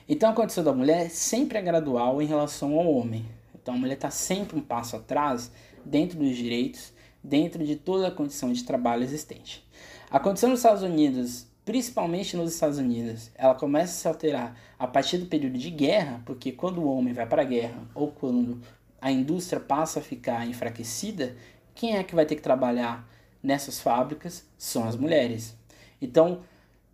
[0.09, 3.23] Então a condição da mulher sempre é gradual em relação ao homem.
[3.53, 5.51] Então a mulher está sempre um passo atrás
[5.85, 6.91] dentro dos direitos,
[7.23, 9.63] dentro de toda a condição de trabalho existente.
[10.09, 14.87] A condição dos Estados Unidos, principalmente nos Estados Unidos, ela começa a se alterar a
[14.87, 18.59] partir do período de guerra, porque quando o homem vai para a guerra ou quando
[18.99, 21.35] a indústria passa a ficar enfraquecida,
[21.75, 23.07] quem é que vai ter que trabalhar
[23.45, 24.45] nessas fábricas?
[24.57, 25.55] São as mulheres.
[26.01, 26.41] Então,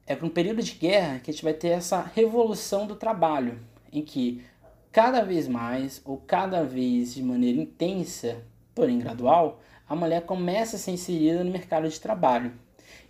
[0.05, 3.59] é para um período de guerra que a gente vai ter essa revolução do trabalho,
[3.91, 4.43] em que
[4.91, 8.43] cada vez mais, ou cada vez de maneira intensa,
[8.75, 12.53] porém gradual, a mulher começa a ser inserida no mercado de trabalho.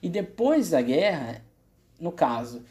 [0.02, 1.44] E depois da guerra,
[2.00, 2.64] no caso,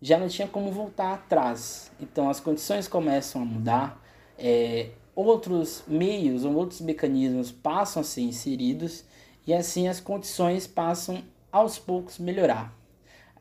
[0.00, 1.90] já não tinha como voltar atrás.
[2.00, 4.04] Então as condições começam a mudar,
[4.38, 9.04] é, outros meios ou outros mecanismos passam a ser inseridos
[9.48, 12.76] e assim as condições passam aos poucos melhorar.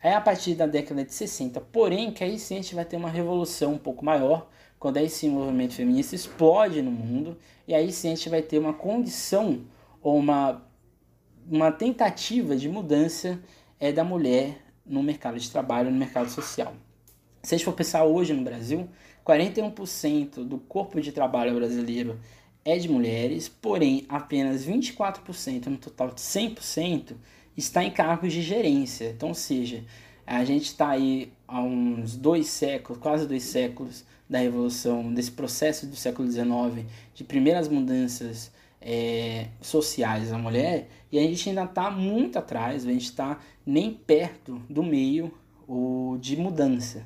[0.02, 2.96] É a partir da década de 60, porém, que aí sim a gente vai ter
[2.96, 4.48] uma revolução um pouco maior,
[4.80, 8.42] quando aí sim o movimento feminista explode no mundo, e aí sim a gente vai
[8.42, 9.66] ter uma condição
[10.02, 10.66] ou uma,
[11.46, 13.38] uma tentativa de mudança
[13.78, 16.74] é, da mulher no mercado de trabalho, no mercado social.
[17.44, 18.88] Se a gente for pensar hoje no Brasil,
[19.26, 22.18] 41% do corpo de trabalho brasileiro
[22.68, 27.14] é de mulheres, porém apenas 24% no total de 100%
[27.56, 29.12] está em cargos de gerência.
[29.12, 29.86] Então, ou seja,
[30.26, 35.88] a gente está aí há uns dois séculos, quase dois séculos da revolução, desse processo
[35.88, 38.52] do século XIX, de primeiras mudanças
[38.82, 43.94] é, sociais da mulher, e a gente ainda está muito atrás, a gente está nem
[43.94, 45.34] perto do meio
[45.66, 47.06] ou de mudança.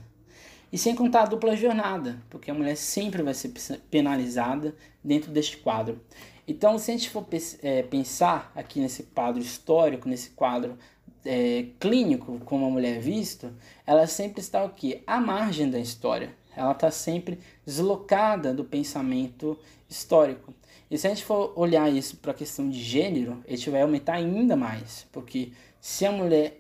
[0.72, 3.52] E sem contar a dupla jornada, porque a mulher sempre vai ser
[3.90, 6.00] penalizada dentro deste quadro.
[6.48, 7.26] Então, se a gente for
[7.62, 10.78] é, pensar aqui nesse quadro histórico, nesse quadro
[11.26, 13.54] é, clínico, como a mulher é vista,
[13.86, 15.02] ela sempre está o quê?
[15.06, 16.34] À margem da história.
[16.56, 19.58] Ela está sempre deslocada do pensamento
[19.90, 20.54] histórico.
[20.90, 23.82] E se a gente for olhar isso para a questão de gênero, a gente vai
[23.82, 25.08] aumentar ainda mais.
[25.12, 26.60] Porque se a mulher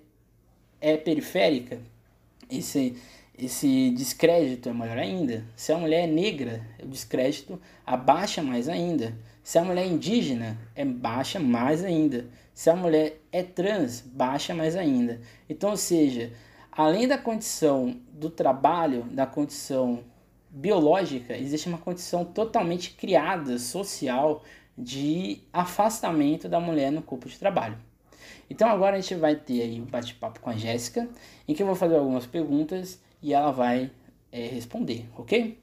[0.79, 1.81] é periférica,
[2.49, 2.95] esse
[3.41, 5.43] esse descrédito é maior ainda.
[5.55, 9.17] Se a mulher é negra, o descrédito abaixa mais ainda.
[9.43, 12.27] Se a mulher é indígena, é baixa mais ainda.
[12.53, 15.19] Se a mulher é trans, baixa mais ainda.
[15.49, 16.31] Então, ou seja,
[16.71, 20.03] além da condição do trabalho, da condição
[20.47, 24.43] biológica, existe uma condição totalmente criada, social,
[24.77, 27.77] de afastamento da mulher no corpo de trabalho.
[28.49, 31.09] Então agora a gente vai ter aí um bate-papo com a Jéssica,
[31.47, 33.91] em que eu vou fazer algumas perguntas e ela vai
[34.31, 35.59] é, responder, ok?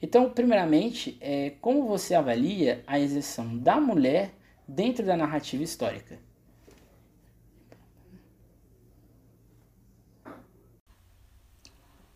[0.00, 4.34] Então, primeiramente, é, como você avalia a inserção da mulher
[4.66, 6.18] dentro da narrativa histórica?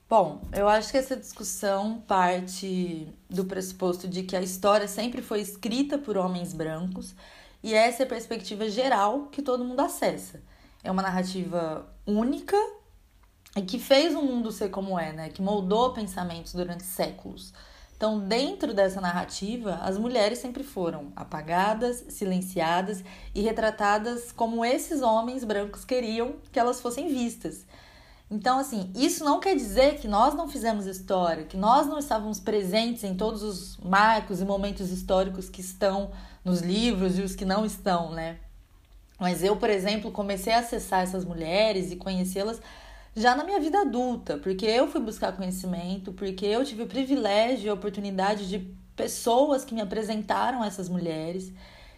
[0.09, 5.41] Bom, eu acho que essa discussão parte do pressuposto de que a história sempre foi
[5.41, 7.13] escrita por homens brancos
[7.61, 10.41] e essa é a perspectiva geral que todo mundo acessa.
[10.85, 12.57] É uma narrativa única
[13.57, 15.29] e que fez o mundo ser como é, né?
[15.31, 17.53] Que moldou pensamentos durante séculos.
[17.97, 23.03] Então, dentro dessa narrativa, as mulheres sempre foram apagadas, silenciadas
[23.35, 27.65] e retratadas como esses homens brancos queriam que elas fossem vistas.
[28.31, 32.39] Então, assim, isso não quer dizer que nós não fizemos história, que nós não estávamos
[32.39, 36.11] presentes em todos os marcos e momentos históricos que estão
[36.45, 38.37] nos livros e os que não estão, né?
[39.19, 42.61] Mas eu, por exemplo, comecei a acessar essas mulheres e conhecê-las
[43.17, 47.67] já na minha vida adulta, porque eu fui buscar conhecimento, porque eu tive o privilégio
[47.67, 48.59] e a oportunidade de
[48.95, 51.51] pessoas que me apresentaram essas mulheres.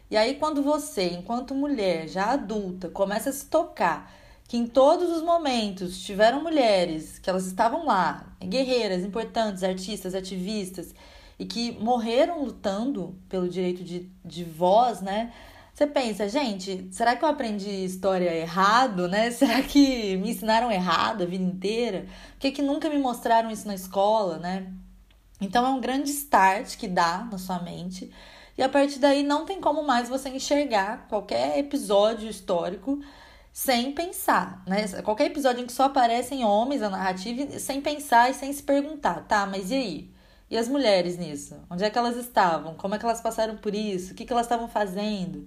[0.09, 4.13] E aí, quando você, enquanto mulher já adulta, começa a se tocar
[4.47, 10.95] que em todos os momentos tiveram mulheres, que elas estavam lá, guerreiras, importantes, artistas, ativistas,
[11.39, 15.33] e que morreram lutando pelo direito de, de voz, né?
[15.79, 19.31] Você pensa, gente, será que eu aprendi história errado, né?
[19.31, 22.05] Será que me ensinaram errado a vida inteira?
[22.33, 24.73] Por que, que nunca me mostraram isso na escola, né?
[25.41, 28.11] Então é um grande start que dá na sua mente.
[28.57, 33.01] E a partir daí não tem como mais você enxergar qualquer episódio histórico
[33.53, 34.89] sem pensar, né?
[35.05, 39.29] Qualquer episódio em que só aparecem homens a narrativa sem pensar e sem se perguntar,
[39.29, 40.11] tá, mas e aí?
[40.51, 41.55] E as mulheres nisso?
[41.71, 42.75] Onde é que elas estavam?
[42.75, 44.13] Como é que elas passaram por isso?
[44.13, 45.47] O que, que elas estavam fazendo?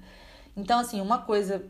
[0.55, 1.65] Então, assim, uma coisa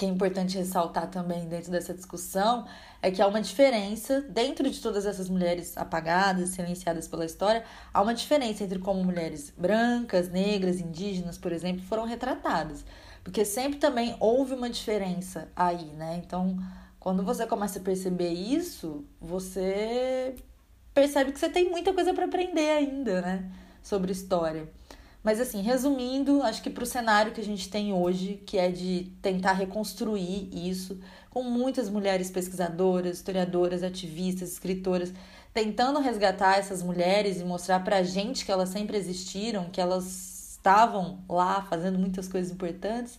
[0.00, 2.66] que é importante ressaltar também dentro dessa discussão
[3.02, 8.00] é que há uma diferença, dentro de todas essas mulheres apagadas, silenciadas pela história, há
[8.00, 12.82] uma diferença entre como mulheres brancas, negras, indígenas, por exemplo, foram retratadas.
[13.22, 16.22] Porque sempre também houve uma diferença aí, né?
[16.24, 16.58] Então,
[16.98, 20.34] quando você começa a perceber isso, você
[20.94, 23.50] percebe que você tem muita coisa para aprender ainda, né?
[23.82, 24.66] Sobre história.
[25.22, 28.70] Mas assim, resumindo, acho que para o cenário que a gente tem hoje, que é
[28.70, 30.98] de tentar reconstruir isso,
[31.28, 35.12] com muitas mulheres pesquisadoras, historiadoras, ativistas, escritoras,
[35.52, 40.52] tentando resgatar essas mulheres e mostrar para a gente que elas sempre existiram, que elas
[40.52, 43.18] estavam lá fazendo muitas coisas importantes,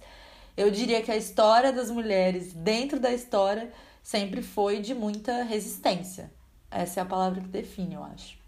[0.57, 3.71] eu diria que a história das mulheres dentro da história
[4.01, 6.31] sempre foi de muita resistência.
[6.69, 8.40] Essa é a palavra que define, eu acho.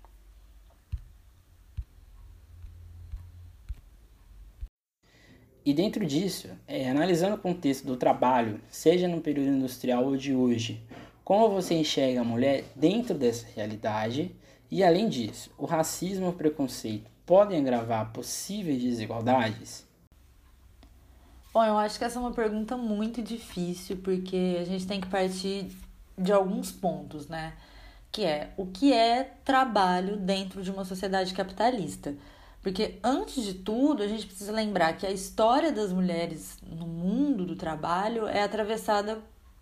[5.65, 10.35] E dentro disso, é, analisando o contexto do trabalho, seja no período industrial ou de
[10.35, 10.83] hoje,
[11.23, 14.35] como você enxerga a mulher dentro dessa realidade?
[14.69, 19.87] E além disso, o racismo e o preconceito podem agravar possíveis desigualdades?
[21.53, 25.07] Bom, eu acho que essa é uma pergunta muito difícil, porque a gente tem que
[25.07, 25.67] partir
[26.17, 27.53] de alguns pontos, né?
[28.11, 32.15] Que é o que é trabalho dentro de uma sociedade capitalista.
[32.63, 37.45] Porque antes de tudo, a gente precisa lembrar que a história das mulheres no mundo
[37.45, 39.21] do trabalho é atravessada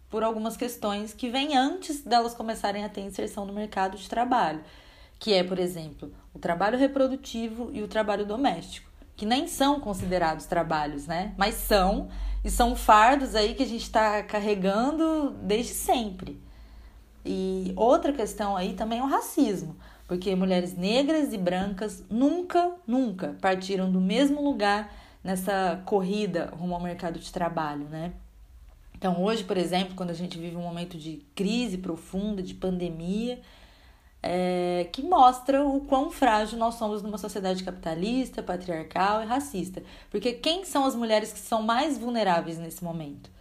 [0.09, 4.63] por algumas questões que vêm antes delas começarem a ter inserção no mercado de trabalho,
[5.19, 8.91] que é, por exemplo, o trabalho reprodutivo e o trabalho doméstico
[9.21, 11.35] que nem são considerados trabalhos, né?
[11.37, 12.09] Mas são,
[12.43, 16.41] e são fardos aí que a gente está carregando desde sempre.
[17.23, 19.75] E outra questão aí também é o racismo,
[20.11, 24.93] porque mulheres negras e brancas nunca, nunca partiram do mesmo lugar
[25.23, 28.11] nessa corrida rumo ao mercado de trabalho, né?
[28.93, 33.39] Então, hoje, por exemplo, quando a gente vive um momento de crise profunda, de pandemia,
[34.21, 39.81] é, que mostra o quão frágil nós somos numa sociedade capitalista, patriarcal e racista.
[40.09, 43.31] Porque quem são as mulheres que são mais vulneráveis nesse momento?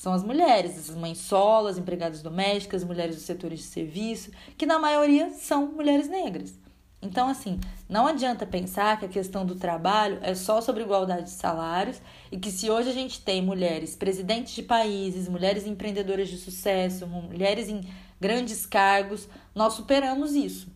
[0.00, 4.78] São as mulheres, essas mães solas, empregadas domésticas, mulheres dos setores de serviço, que na
[4.78, 6.54] maioria são mulheres negras.
[7.02, 11.32] Então, assim, não adianta pensar que a questão do trabalho é só sobre igualdade de
[11.32, 12.00] salários
[12.32, 17.06] e que se hoje a gente tem mulheres presidentes de países, mulheres empreendedoras de sucesso,
[17.06, 17.82] mulheres em
[18.18, 20.68] grandes cargos, nós superamos isso.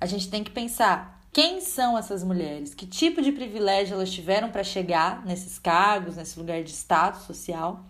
[0.00, 4.50] A gente tem que pensar quem são essas mulheres, que tipo de privilégio elas tiveram
[4.50, 7.84] para chegar nesses cargos, nesse lugar de status social,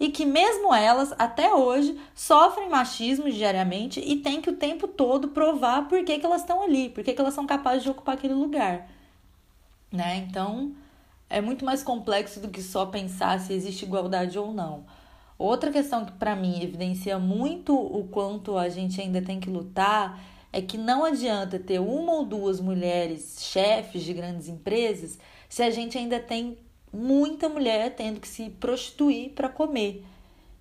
[0.00, 5.28] e que mesmo elas, até hoje, sofrem machismo diariamente e têm que o tempo todo
[5.28, 8.14] provar por que, que elas estão ali, por que, que elas são capazes de ocupar
[8.14, 8.88] aquele lugar.
[9.90, 10.18] Né?
[10.28, 10.72] Então,
[11.28, 14.84] é muito mais complexo do que só pensar se existe igualdade ou não.
[15.38, 20.20] Outra questão que para mim evidencia muito o quanto a gente ainda tem que lutar
[20.52, 25.18] é que não adianta ter uma ou duas mulheres chefes de grandes empresas
[25.48, 26.58] se a gente ainda tem
[26.92, 30.04] muita mulher tendo que se prostituir para comer.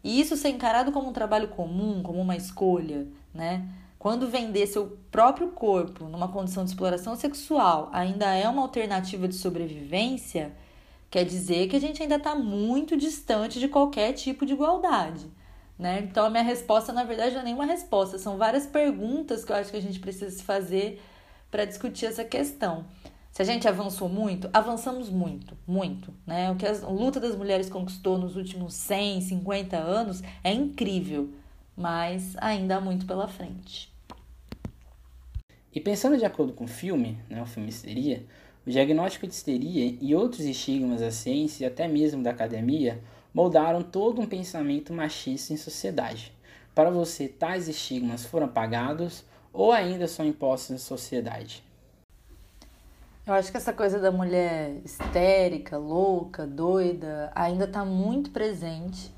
[0.04, 3.68] E isso ser encarado como um trabalho comum, como uma escolha, né?
[4.00, 9.36] Quando vender seu próprio corpo numa condição de exploração sexual ainda é uma alternativa de
[9.36, 10.54] sobrevivência,
[11.10, 15.26] Quer dizer que a gente ainda está muito distante de qualquer tipo de igualdade.
[15.80, 16.00] Né?
[16.02, 19.56] Então, a minha resposta, na verdade, não é nenhuma resposta, são várias perguntas que eu
[19.56, 21.02] acho que a gente precisa se fazer
[21.52, 22.86] para discutir essa questão.
[23.38, 26.12] Se a gente avançou muito, avançamos muito, muito.
[26.26, 26.50] Né?
[26.50, 31.30] O que a luta das mulheres conquistou nos últimos 100, 50 anos é incrível,
[31.76, 33.94] mas ainda há muito pela frente.
[35.72, 38.26] E pensando de acordo com o filme, né, o filme Histeria,
[38.66, 43.00] o diagnóstico de histeria e outros estigmas da ciência e até mesmo da academia
[43.32, 46.34] moldaram todo um pensamento machista em sociedade.
[46.74, 49.24] Para você, tais estigmas foram apagados
[49.54, 51.67] ou ainda são impostos na sociedade?
[53.28, 59.14] Eu acho que essa coisa da mulher histérica, louca, doida, ainda está muito presente,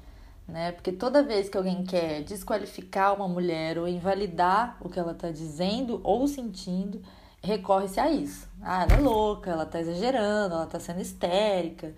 [0.47, 0.71] né?
[0.71, 5.29] Porque toda vez que alguém quer desqualificar uma mulher ou invalidar o que ela está
[5.29, 7.03] dizendo ou sentindo,
[7.43, 8.49] recorre-se a isso.
[8.63, 11.93] Ah, ela é louca, ela tá exagerando, ela tá sendo histérica.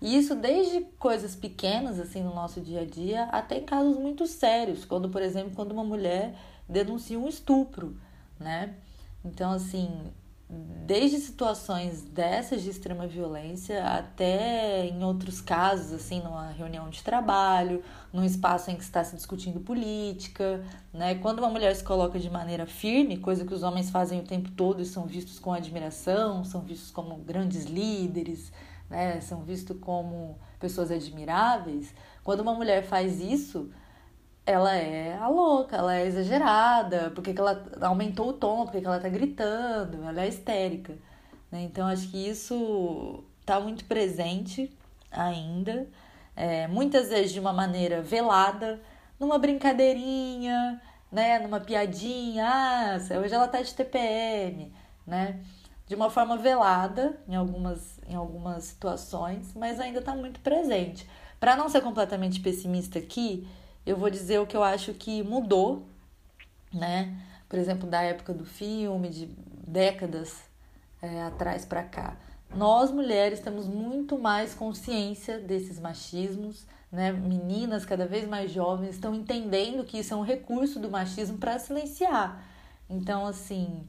[0.00, 4.26] E isso desde coisas pequenas, assim, no nosso dia a dia, até em casos muito
[4.26, 6.34] sérios, quando, por exemplo, quando uma mulher
[6.66, 7.94] denuncia um estupro,
[8.38, 8.76] né?
[9.22, 10.10] Então, assim,
[10.86, 17.80] desde situações dessas de extrema violência até em outros casos, assim, numa reunião de trabalho,
[18.12, 21.14] num espaço em que está se discutindo política, né?
[21.14, 24.50] Quando uma mulher se coloca de maneira firme, coisa que os homens fazem o tempo
[24.50, 28.52] todo e são vistos com admiração, são vistos como grandes líderes,
[28.88, 29.20] né?
[29.20, 31.94] São vistos como pessoas admiráveis.
[32.24, 33.70] Quando uma mulher faz isso,
[34.50, 38.86] ela é a louca, ela é exagerada, porque que ela aumentou o tom, porque que
[38.86, 40.94] ela tá gritando, ela é histérica.
[41.50, 41.62] Né?
[41.62, 44.72] Então acho que isso tá muito presente
[45.10, 45.88] ainda,
[46.36, 48.80] é, muitas vezes de uma maneira velada,
[49.18, 50.80] numa brincadeirinha,
[51.10, 54.72] né, numa piadinha, ah, hoje ela tá de TPM,
[55.06, 55.40] né?
[55.86, 61.08] De uma forma velada em algumas, em algumas situações, mas ainda está muito presente.
[61.40, 63.48] Para não ser completamente pessimista aqui,
[63.84, 65.86] eu vou dizer o que eu acho que mudou,
[66.72, 67.16] né?
[67.48, 69.26] Por exemplo, da época do filme, de
[69.66, 70.42] décadas
[71.02, 72.16] é, atrás para cá.
[72.54, 77.12] nós mulheres temos muito mais consciência desses machismos, né?
[77.12, 81.58] Meninas cada vez mais jovens estão entendendo que isso é um recurso do machismo para
[81.58, 82.44] silenciar.
[82.88, 83.86] Então, assim,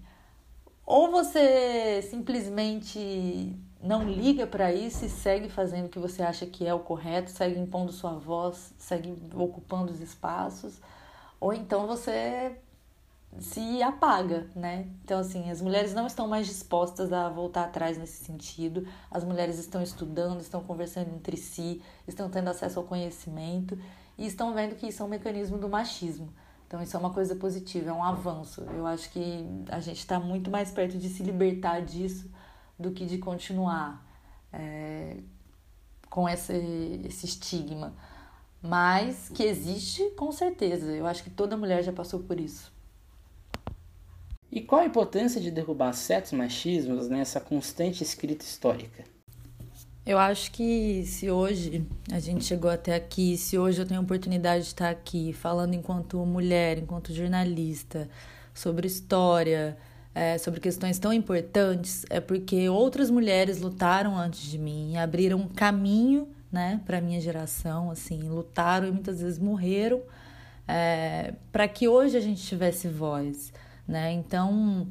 [0.86, 6.66] ou você simplesmente não liga para isso e segue fazendo o que você acha que
[6.66, 10.80] é o correto, segue impondo sua voz, segue ocupando os espaços,
[11.40, 12.56] ou então você
[13.40, 14.88] se apaga, né?
[15.04, 18.86] Então, assim, as mulheres não estão mais dispostas a voltar atrás nesse sentido.
[19.10, 23.80] As mulheres estão estudando, estão conversando entre si, estão tendo acesso ao conhecimento
[24.18, 26.32] e estão vendo que isso é um mecanismo do machismo.
[26.68, 28.62] Então, isso é uma coisa positiva, é um avanço.
[28.76, 32.30] Eu acho que a gente está muito mais perto de se libertar disso
[32.82, 34.06] do que de continuar
[34.52, 35.18] é,
[36.10, 36.54] com esse,
[37.06, 37.94] esse estigma.
[38.62, 40.92] Mas que existe, com certeza.
[40.92, 42.72] Eu acho que toda mulher já passou por isso.
[44.52, 49.04] E qual a importância de derrubar certos machismos nessa constante escrita histórica?
[50.06, 54.04] Eu acho que se hoje a gente chegou até aqui, se hoje eu tenho a
[54.04, 58.10] oportunidade de estar aqui falando enquanto mulher, enquanto jornalista,
[58.54, 59.78] sobre história,
[60.14, 65.48] é, sobre questões tão importantes, é porque outras mulheres lutaram antes de mim, abriram um
[65.48, 70.02] caminho né, para a minha geração, assim, lutaram e muitas vezes morreram
[70.68, 73.54] é, para que hoje a gente tivesse voz
[73.92, 74.14] né?
[74.14, 74.88] Então,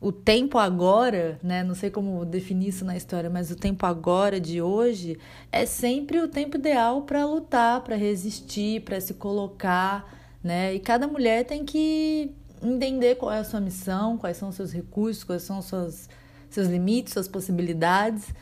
[0.00, 1.64] o tempo agora, né?
[1.64, 5.18] Não sei como definir isso na história, mas o tempo agora de hoje
[5.50, 10.04] é sempre o tempo ideal para lutar, para resistir, para se colocar,
[10.44, 10.74] né?
[10.74, 12.30] E cada mulher tem que
[12.62, 16.08] entender qual é a sua missão, quais são os seus recursos, quais são os seus,
[16.48, 18.34] seus limites, suas possibilidades,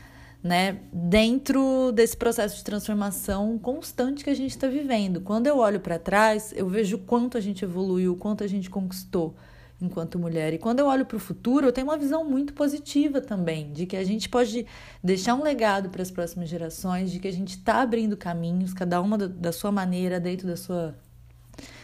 [0.43, 0.79] né?
[0.91, 5.21] Dentro desse processo de transformação constante que a gente está vivendo.
[5.21, 9.35] Quando eu olho para trás, eu vejo quanto a gente evoluiu, quanto a gente conquistou
[9.81, 10.53] enquanto mulher.
[10.53, 13.85] E quando eu olho para o futuro, eu tenho uma visão muito positiva também, de
[13.85, 14.65] que a gente pode
[15.03, 19.01] deixar um legado para as próximas gerações, de que a gente está abrindo caminhos, cada
[19.01, 20.95] uma da sua maneira, dentro da sua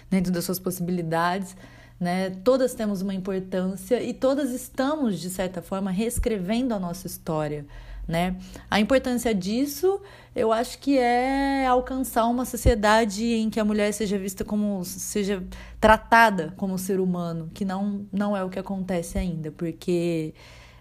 [0.09, 1.55] dentro das suas possibilidades.
[2.01, 2.31] Né?
[2.43, 7.63] Todas temos uma importância e todas estamos, de certa forma, reescrevendo a nossa história.
[8.07, 8.37] Né?
[8.71, 10.01] A importância disso,
[10.35, 15.43] eu acho que é alcançar uma sociedade em que a mulher seja vista como seja
[15.79, 20.33] tratada como ser humano, que não não é o que acontece ainda, porque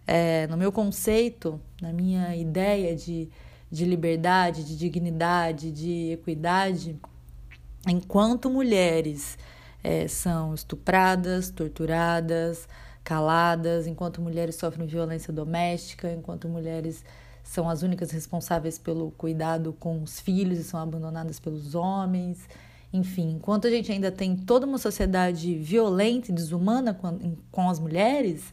[0.06, 3.28] é, no meu conceito, na minha ideia de,
[3.70, 6.98] de liberdade, de dignidade, de equidade,
[7.86, 9.36] enquanto mulheres
[9.82, 12.68] é, são estupradas, torturadas,
[13.02, 17.04] caladas, enquanto mulheres sofrem violência doméstica, enquanto mulheres
[17.42, 22.48] são as únicas responsáveis pelo cuidado com os filhos e são abandonadas pelos homens.
[22.92, 27.78] Enfim, enquanto a gente ainda tem toda uma sociedade violenta e desumana com, com as
[27.78, 28.52] mulheres,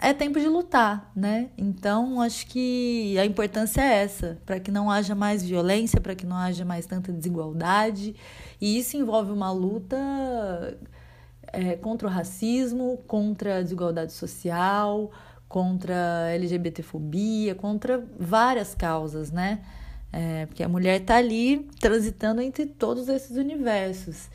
[0.00, 1.50] é tempo de lutar, né?
[1.56, 6.26] Então, acho que a importância é essa, para que não haja mais violência, para que
[6.26, 8.14] não haja mais tanta desigualdade.
[8.60, 9.96] E isso envolve uma luta
[11.52, 15.10] é, contra o racismo, contra a desigualdade social,
[15.48, 19.60] contra a LGBTfobia, contra várias causas, né?
[20.12, 24.30] É, porque a mulher está ali transitando entre todos esses universos.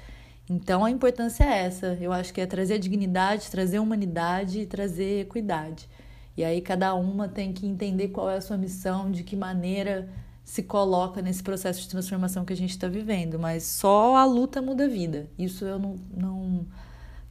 [0.49, 1.97] Então a importância é essa.
[1.99, 5.87] Eu acho que é trazer dignidade, trazer humanidade e trazer equidade.
[6.35, 10.09] E aí cada uma tem que entender qual é a sua missão, de que maneira
[10.43, 13.39] se coloca nesse processo de transformação que a gente está vivendo.
[13.39, 15.29] Mas só a luta muda a vida.
[15.37, 16.65] Isso eu não, não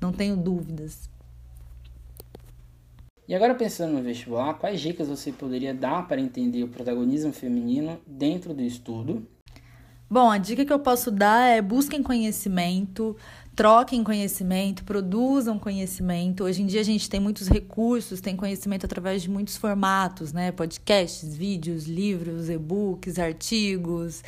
[0.03, 1.09] não tenho dúvidas.
[3.29, 8.01] E agora pensando no vestibular, quais dicas você poderia dar para entender o protagonismo feminino
[8.07, 9.27] dentro do estudo?
[10.13, 13.17] Bom, a dica que eu posso dar é busquem conhecimento,
[13.57, 16.45] troquem conhecimento, produzam conhecimento.
[16.45, 20.53] Hoje em dia a gente tem muitos recursos, tem conhecimento através de muitos formatos, né?
[20.53, 24.23] Podcasts, vídeos, livros, e-books, artigos,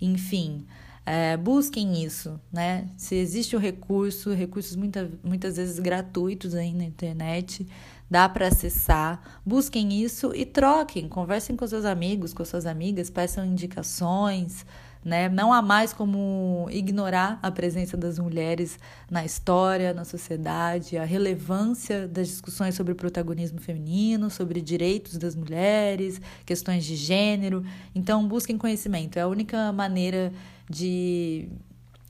[0.00, 0.64] enfim.
[1.04, 2.88] É, busquem isso, né?
[2.96, 7.66] Se existe o um recurso, recursos muita, muitas vezes gratuitos aí na internet,
[8.08, 9.40] dá para acessar.
[9.44, 14.64] Busquem isso e troquem, conversem com seus amigos, com suas amigas, peçam indicações,
[15.06, 15.28] né?
[15.28, 18.76] Não há mais como ignorar a presença das mulheres
[19.08, 25.36] na história, na sociedade, a relevância das discussões sobre o protagonismo feminino, sobre direitos das
[25.36, 27.64] mulheres, questões de gênero.
[27.94, 30.32] Então, busquem conhecimento, é a única maneira
[30.68, 31.48] de,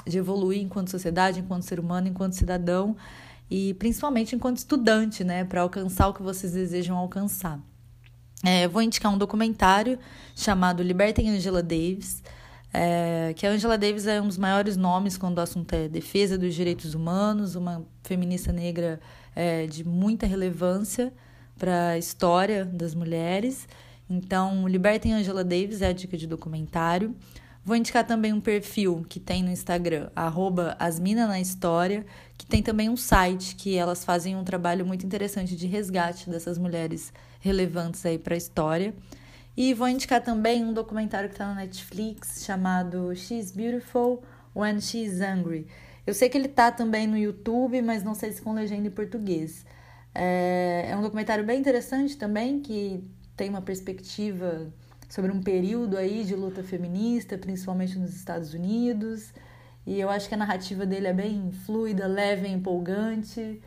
[0.06, 2.96] de evoluir enquanto sociedade, enquanto ser humano, enquanto cidadão
[3.50, 7.60] e principalmente enquanto estudante, né, para alcançar o que vocês desejam alcançar.
[8.42, 9.98] É, vou indicar um documentário
[10.34, 12.22] chamado Libertem Angela Davis,
[12.78, 16.36] é, que a Angela Davis é um dos maiores nomes quando o assunto é defesa
[16.36, 19.00] dos direitos humanos, uma feminista negra
[19.34, 21.10] é, de muita relevância
[21.58, 23.66] para a história das mulheres.
[24.10, 27.16] Então, Libertem Angela Davis é a dica de documentário.
[27.64, 30.76] Vou indicar também um perfil que tem no Instagram, arroba
[31.40, 32.04] História,
[32.36, 36.58] que tem também um site que elas fazem um trabalho muito interessante de resgate dessas
[36.58, 37.10] mulheres
[37.40, 38.94] relevantes aí para a história.
[39.56, 44.22] E vou indicar também um documentário que está na Netflix chamado She's Beautiful
[44.54, 45.66] When She's Angry.
[46.06, 48.90] Eu sei que ele tá também no YouTube, mas não sei se com legenda em
[48.90, 49.64] português.
[50.14, 53.02] É, é um documentário bem interessante também, que
[53.34, 54.70] tem uma perspectiva
[55.08, 59.32] sobre um período aí de luta feminista, principalmente nos Estados Unidos.
[59.86, 63.62] E eu acho que a narrativa dele é bem fluida, leve, empolgante.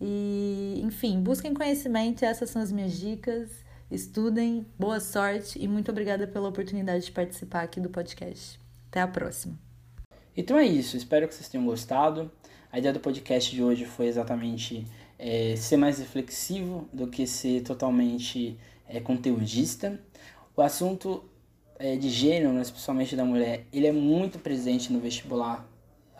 [0.00, 3.67] E, enfim, busquem conhecimento, essas são as minhas dicas.
[3.90, 8.60] Estudem, boa sorte e muito obrigada pela oportunidade de participar aqui do podcast.
[8.90, 9.58] Até a próxima.
[10.36, 12.30] Então é isso, espero que vocês tenham gostado.
[12.70, 14.86] A ideia do podcast de hoje foi exatamente
[15.18, 19.98] é, ser mais reflexivo do que ser totalmente é, conteudista.
[20.54, 21.24] O assunto
[21.78, 25.66] é, de gênero, né, especialmente da mulher, ele é muito presente no vestibular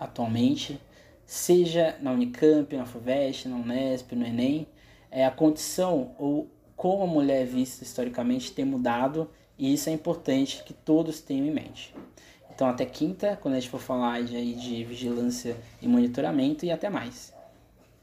[0.00, 0.80] atualmente,
[1.26, 4.66] seja na Unicamp, na FUVEST, na Unesp, no Enem.
[5.10, 9.92] É, a condição ou como a mulher é vista historicamente tem mudado e isso é
[9.92, 11.92] importante que todos tenham em mente.
[12.54, 16.88] Então até quinta, quando a gente for falar de, de vigilância e monitoramento e até
[16.88, 17.36] mais.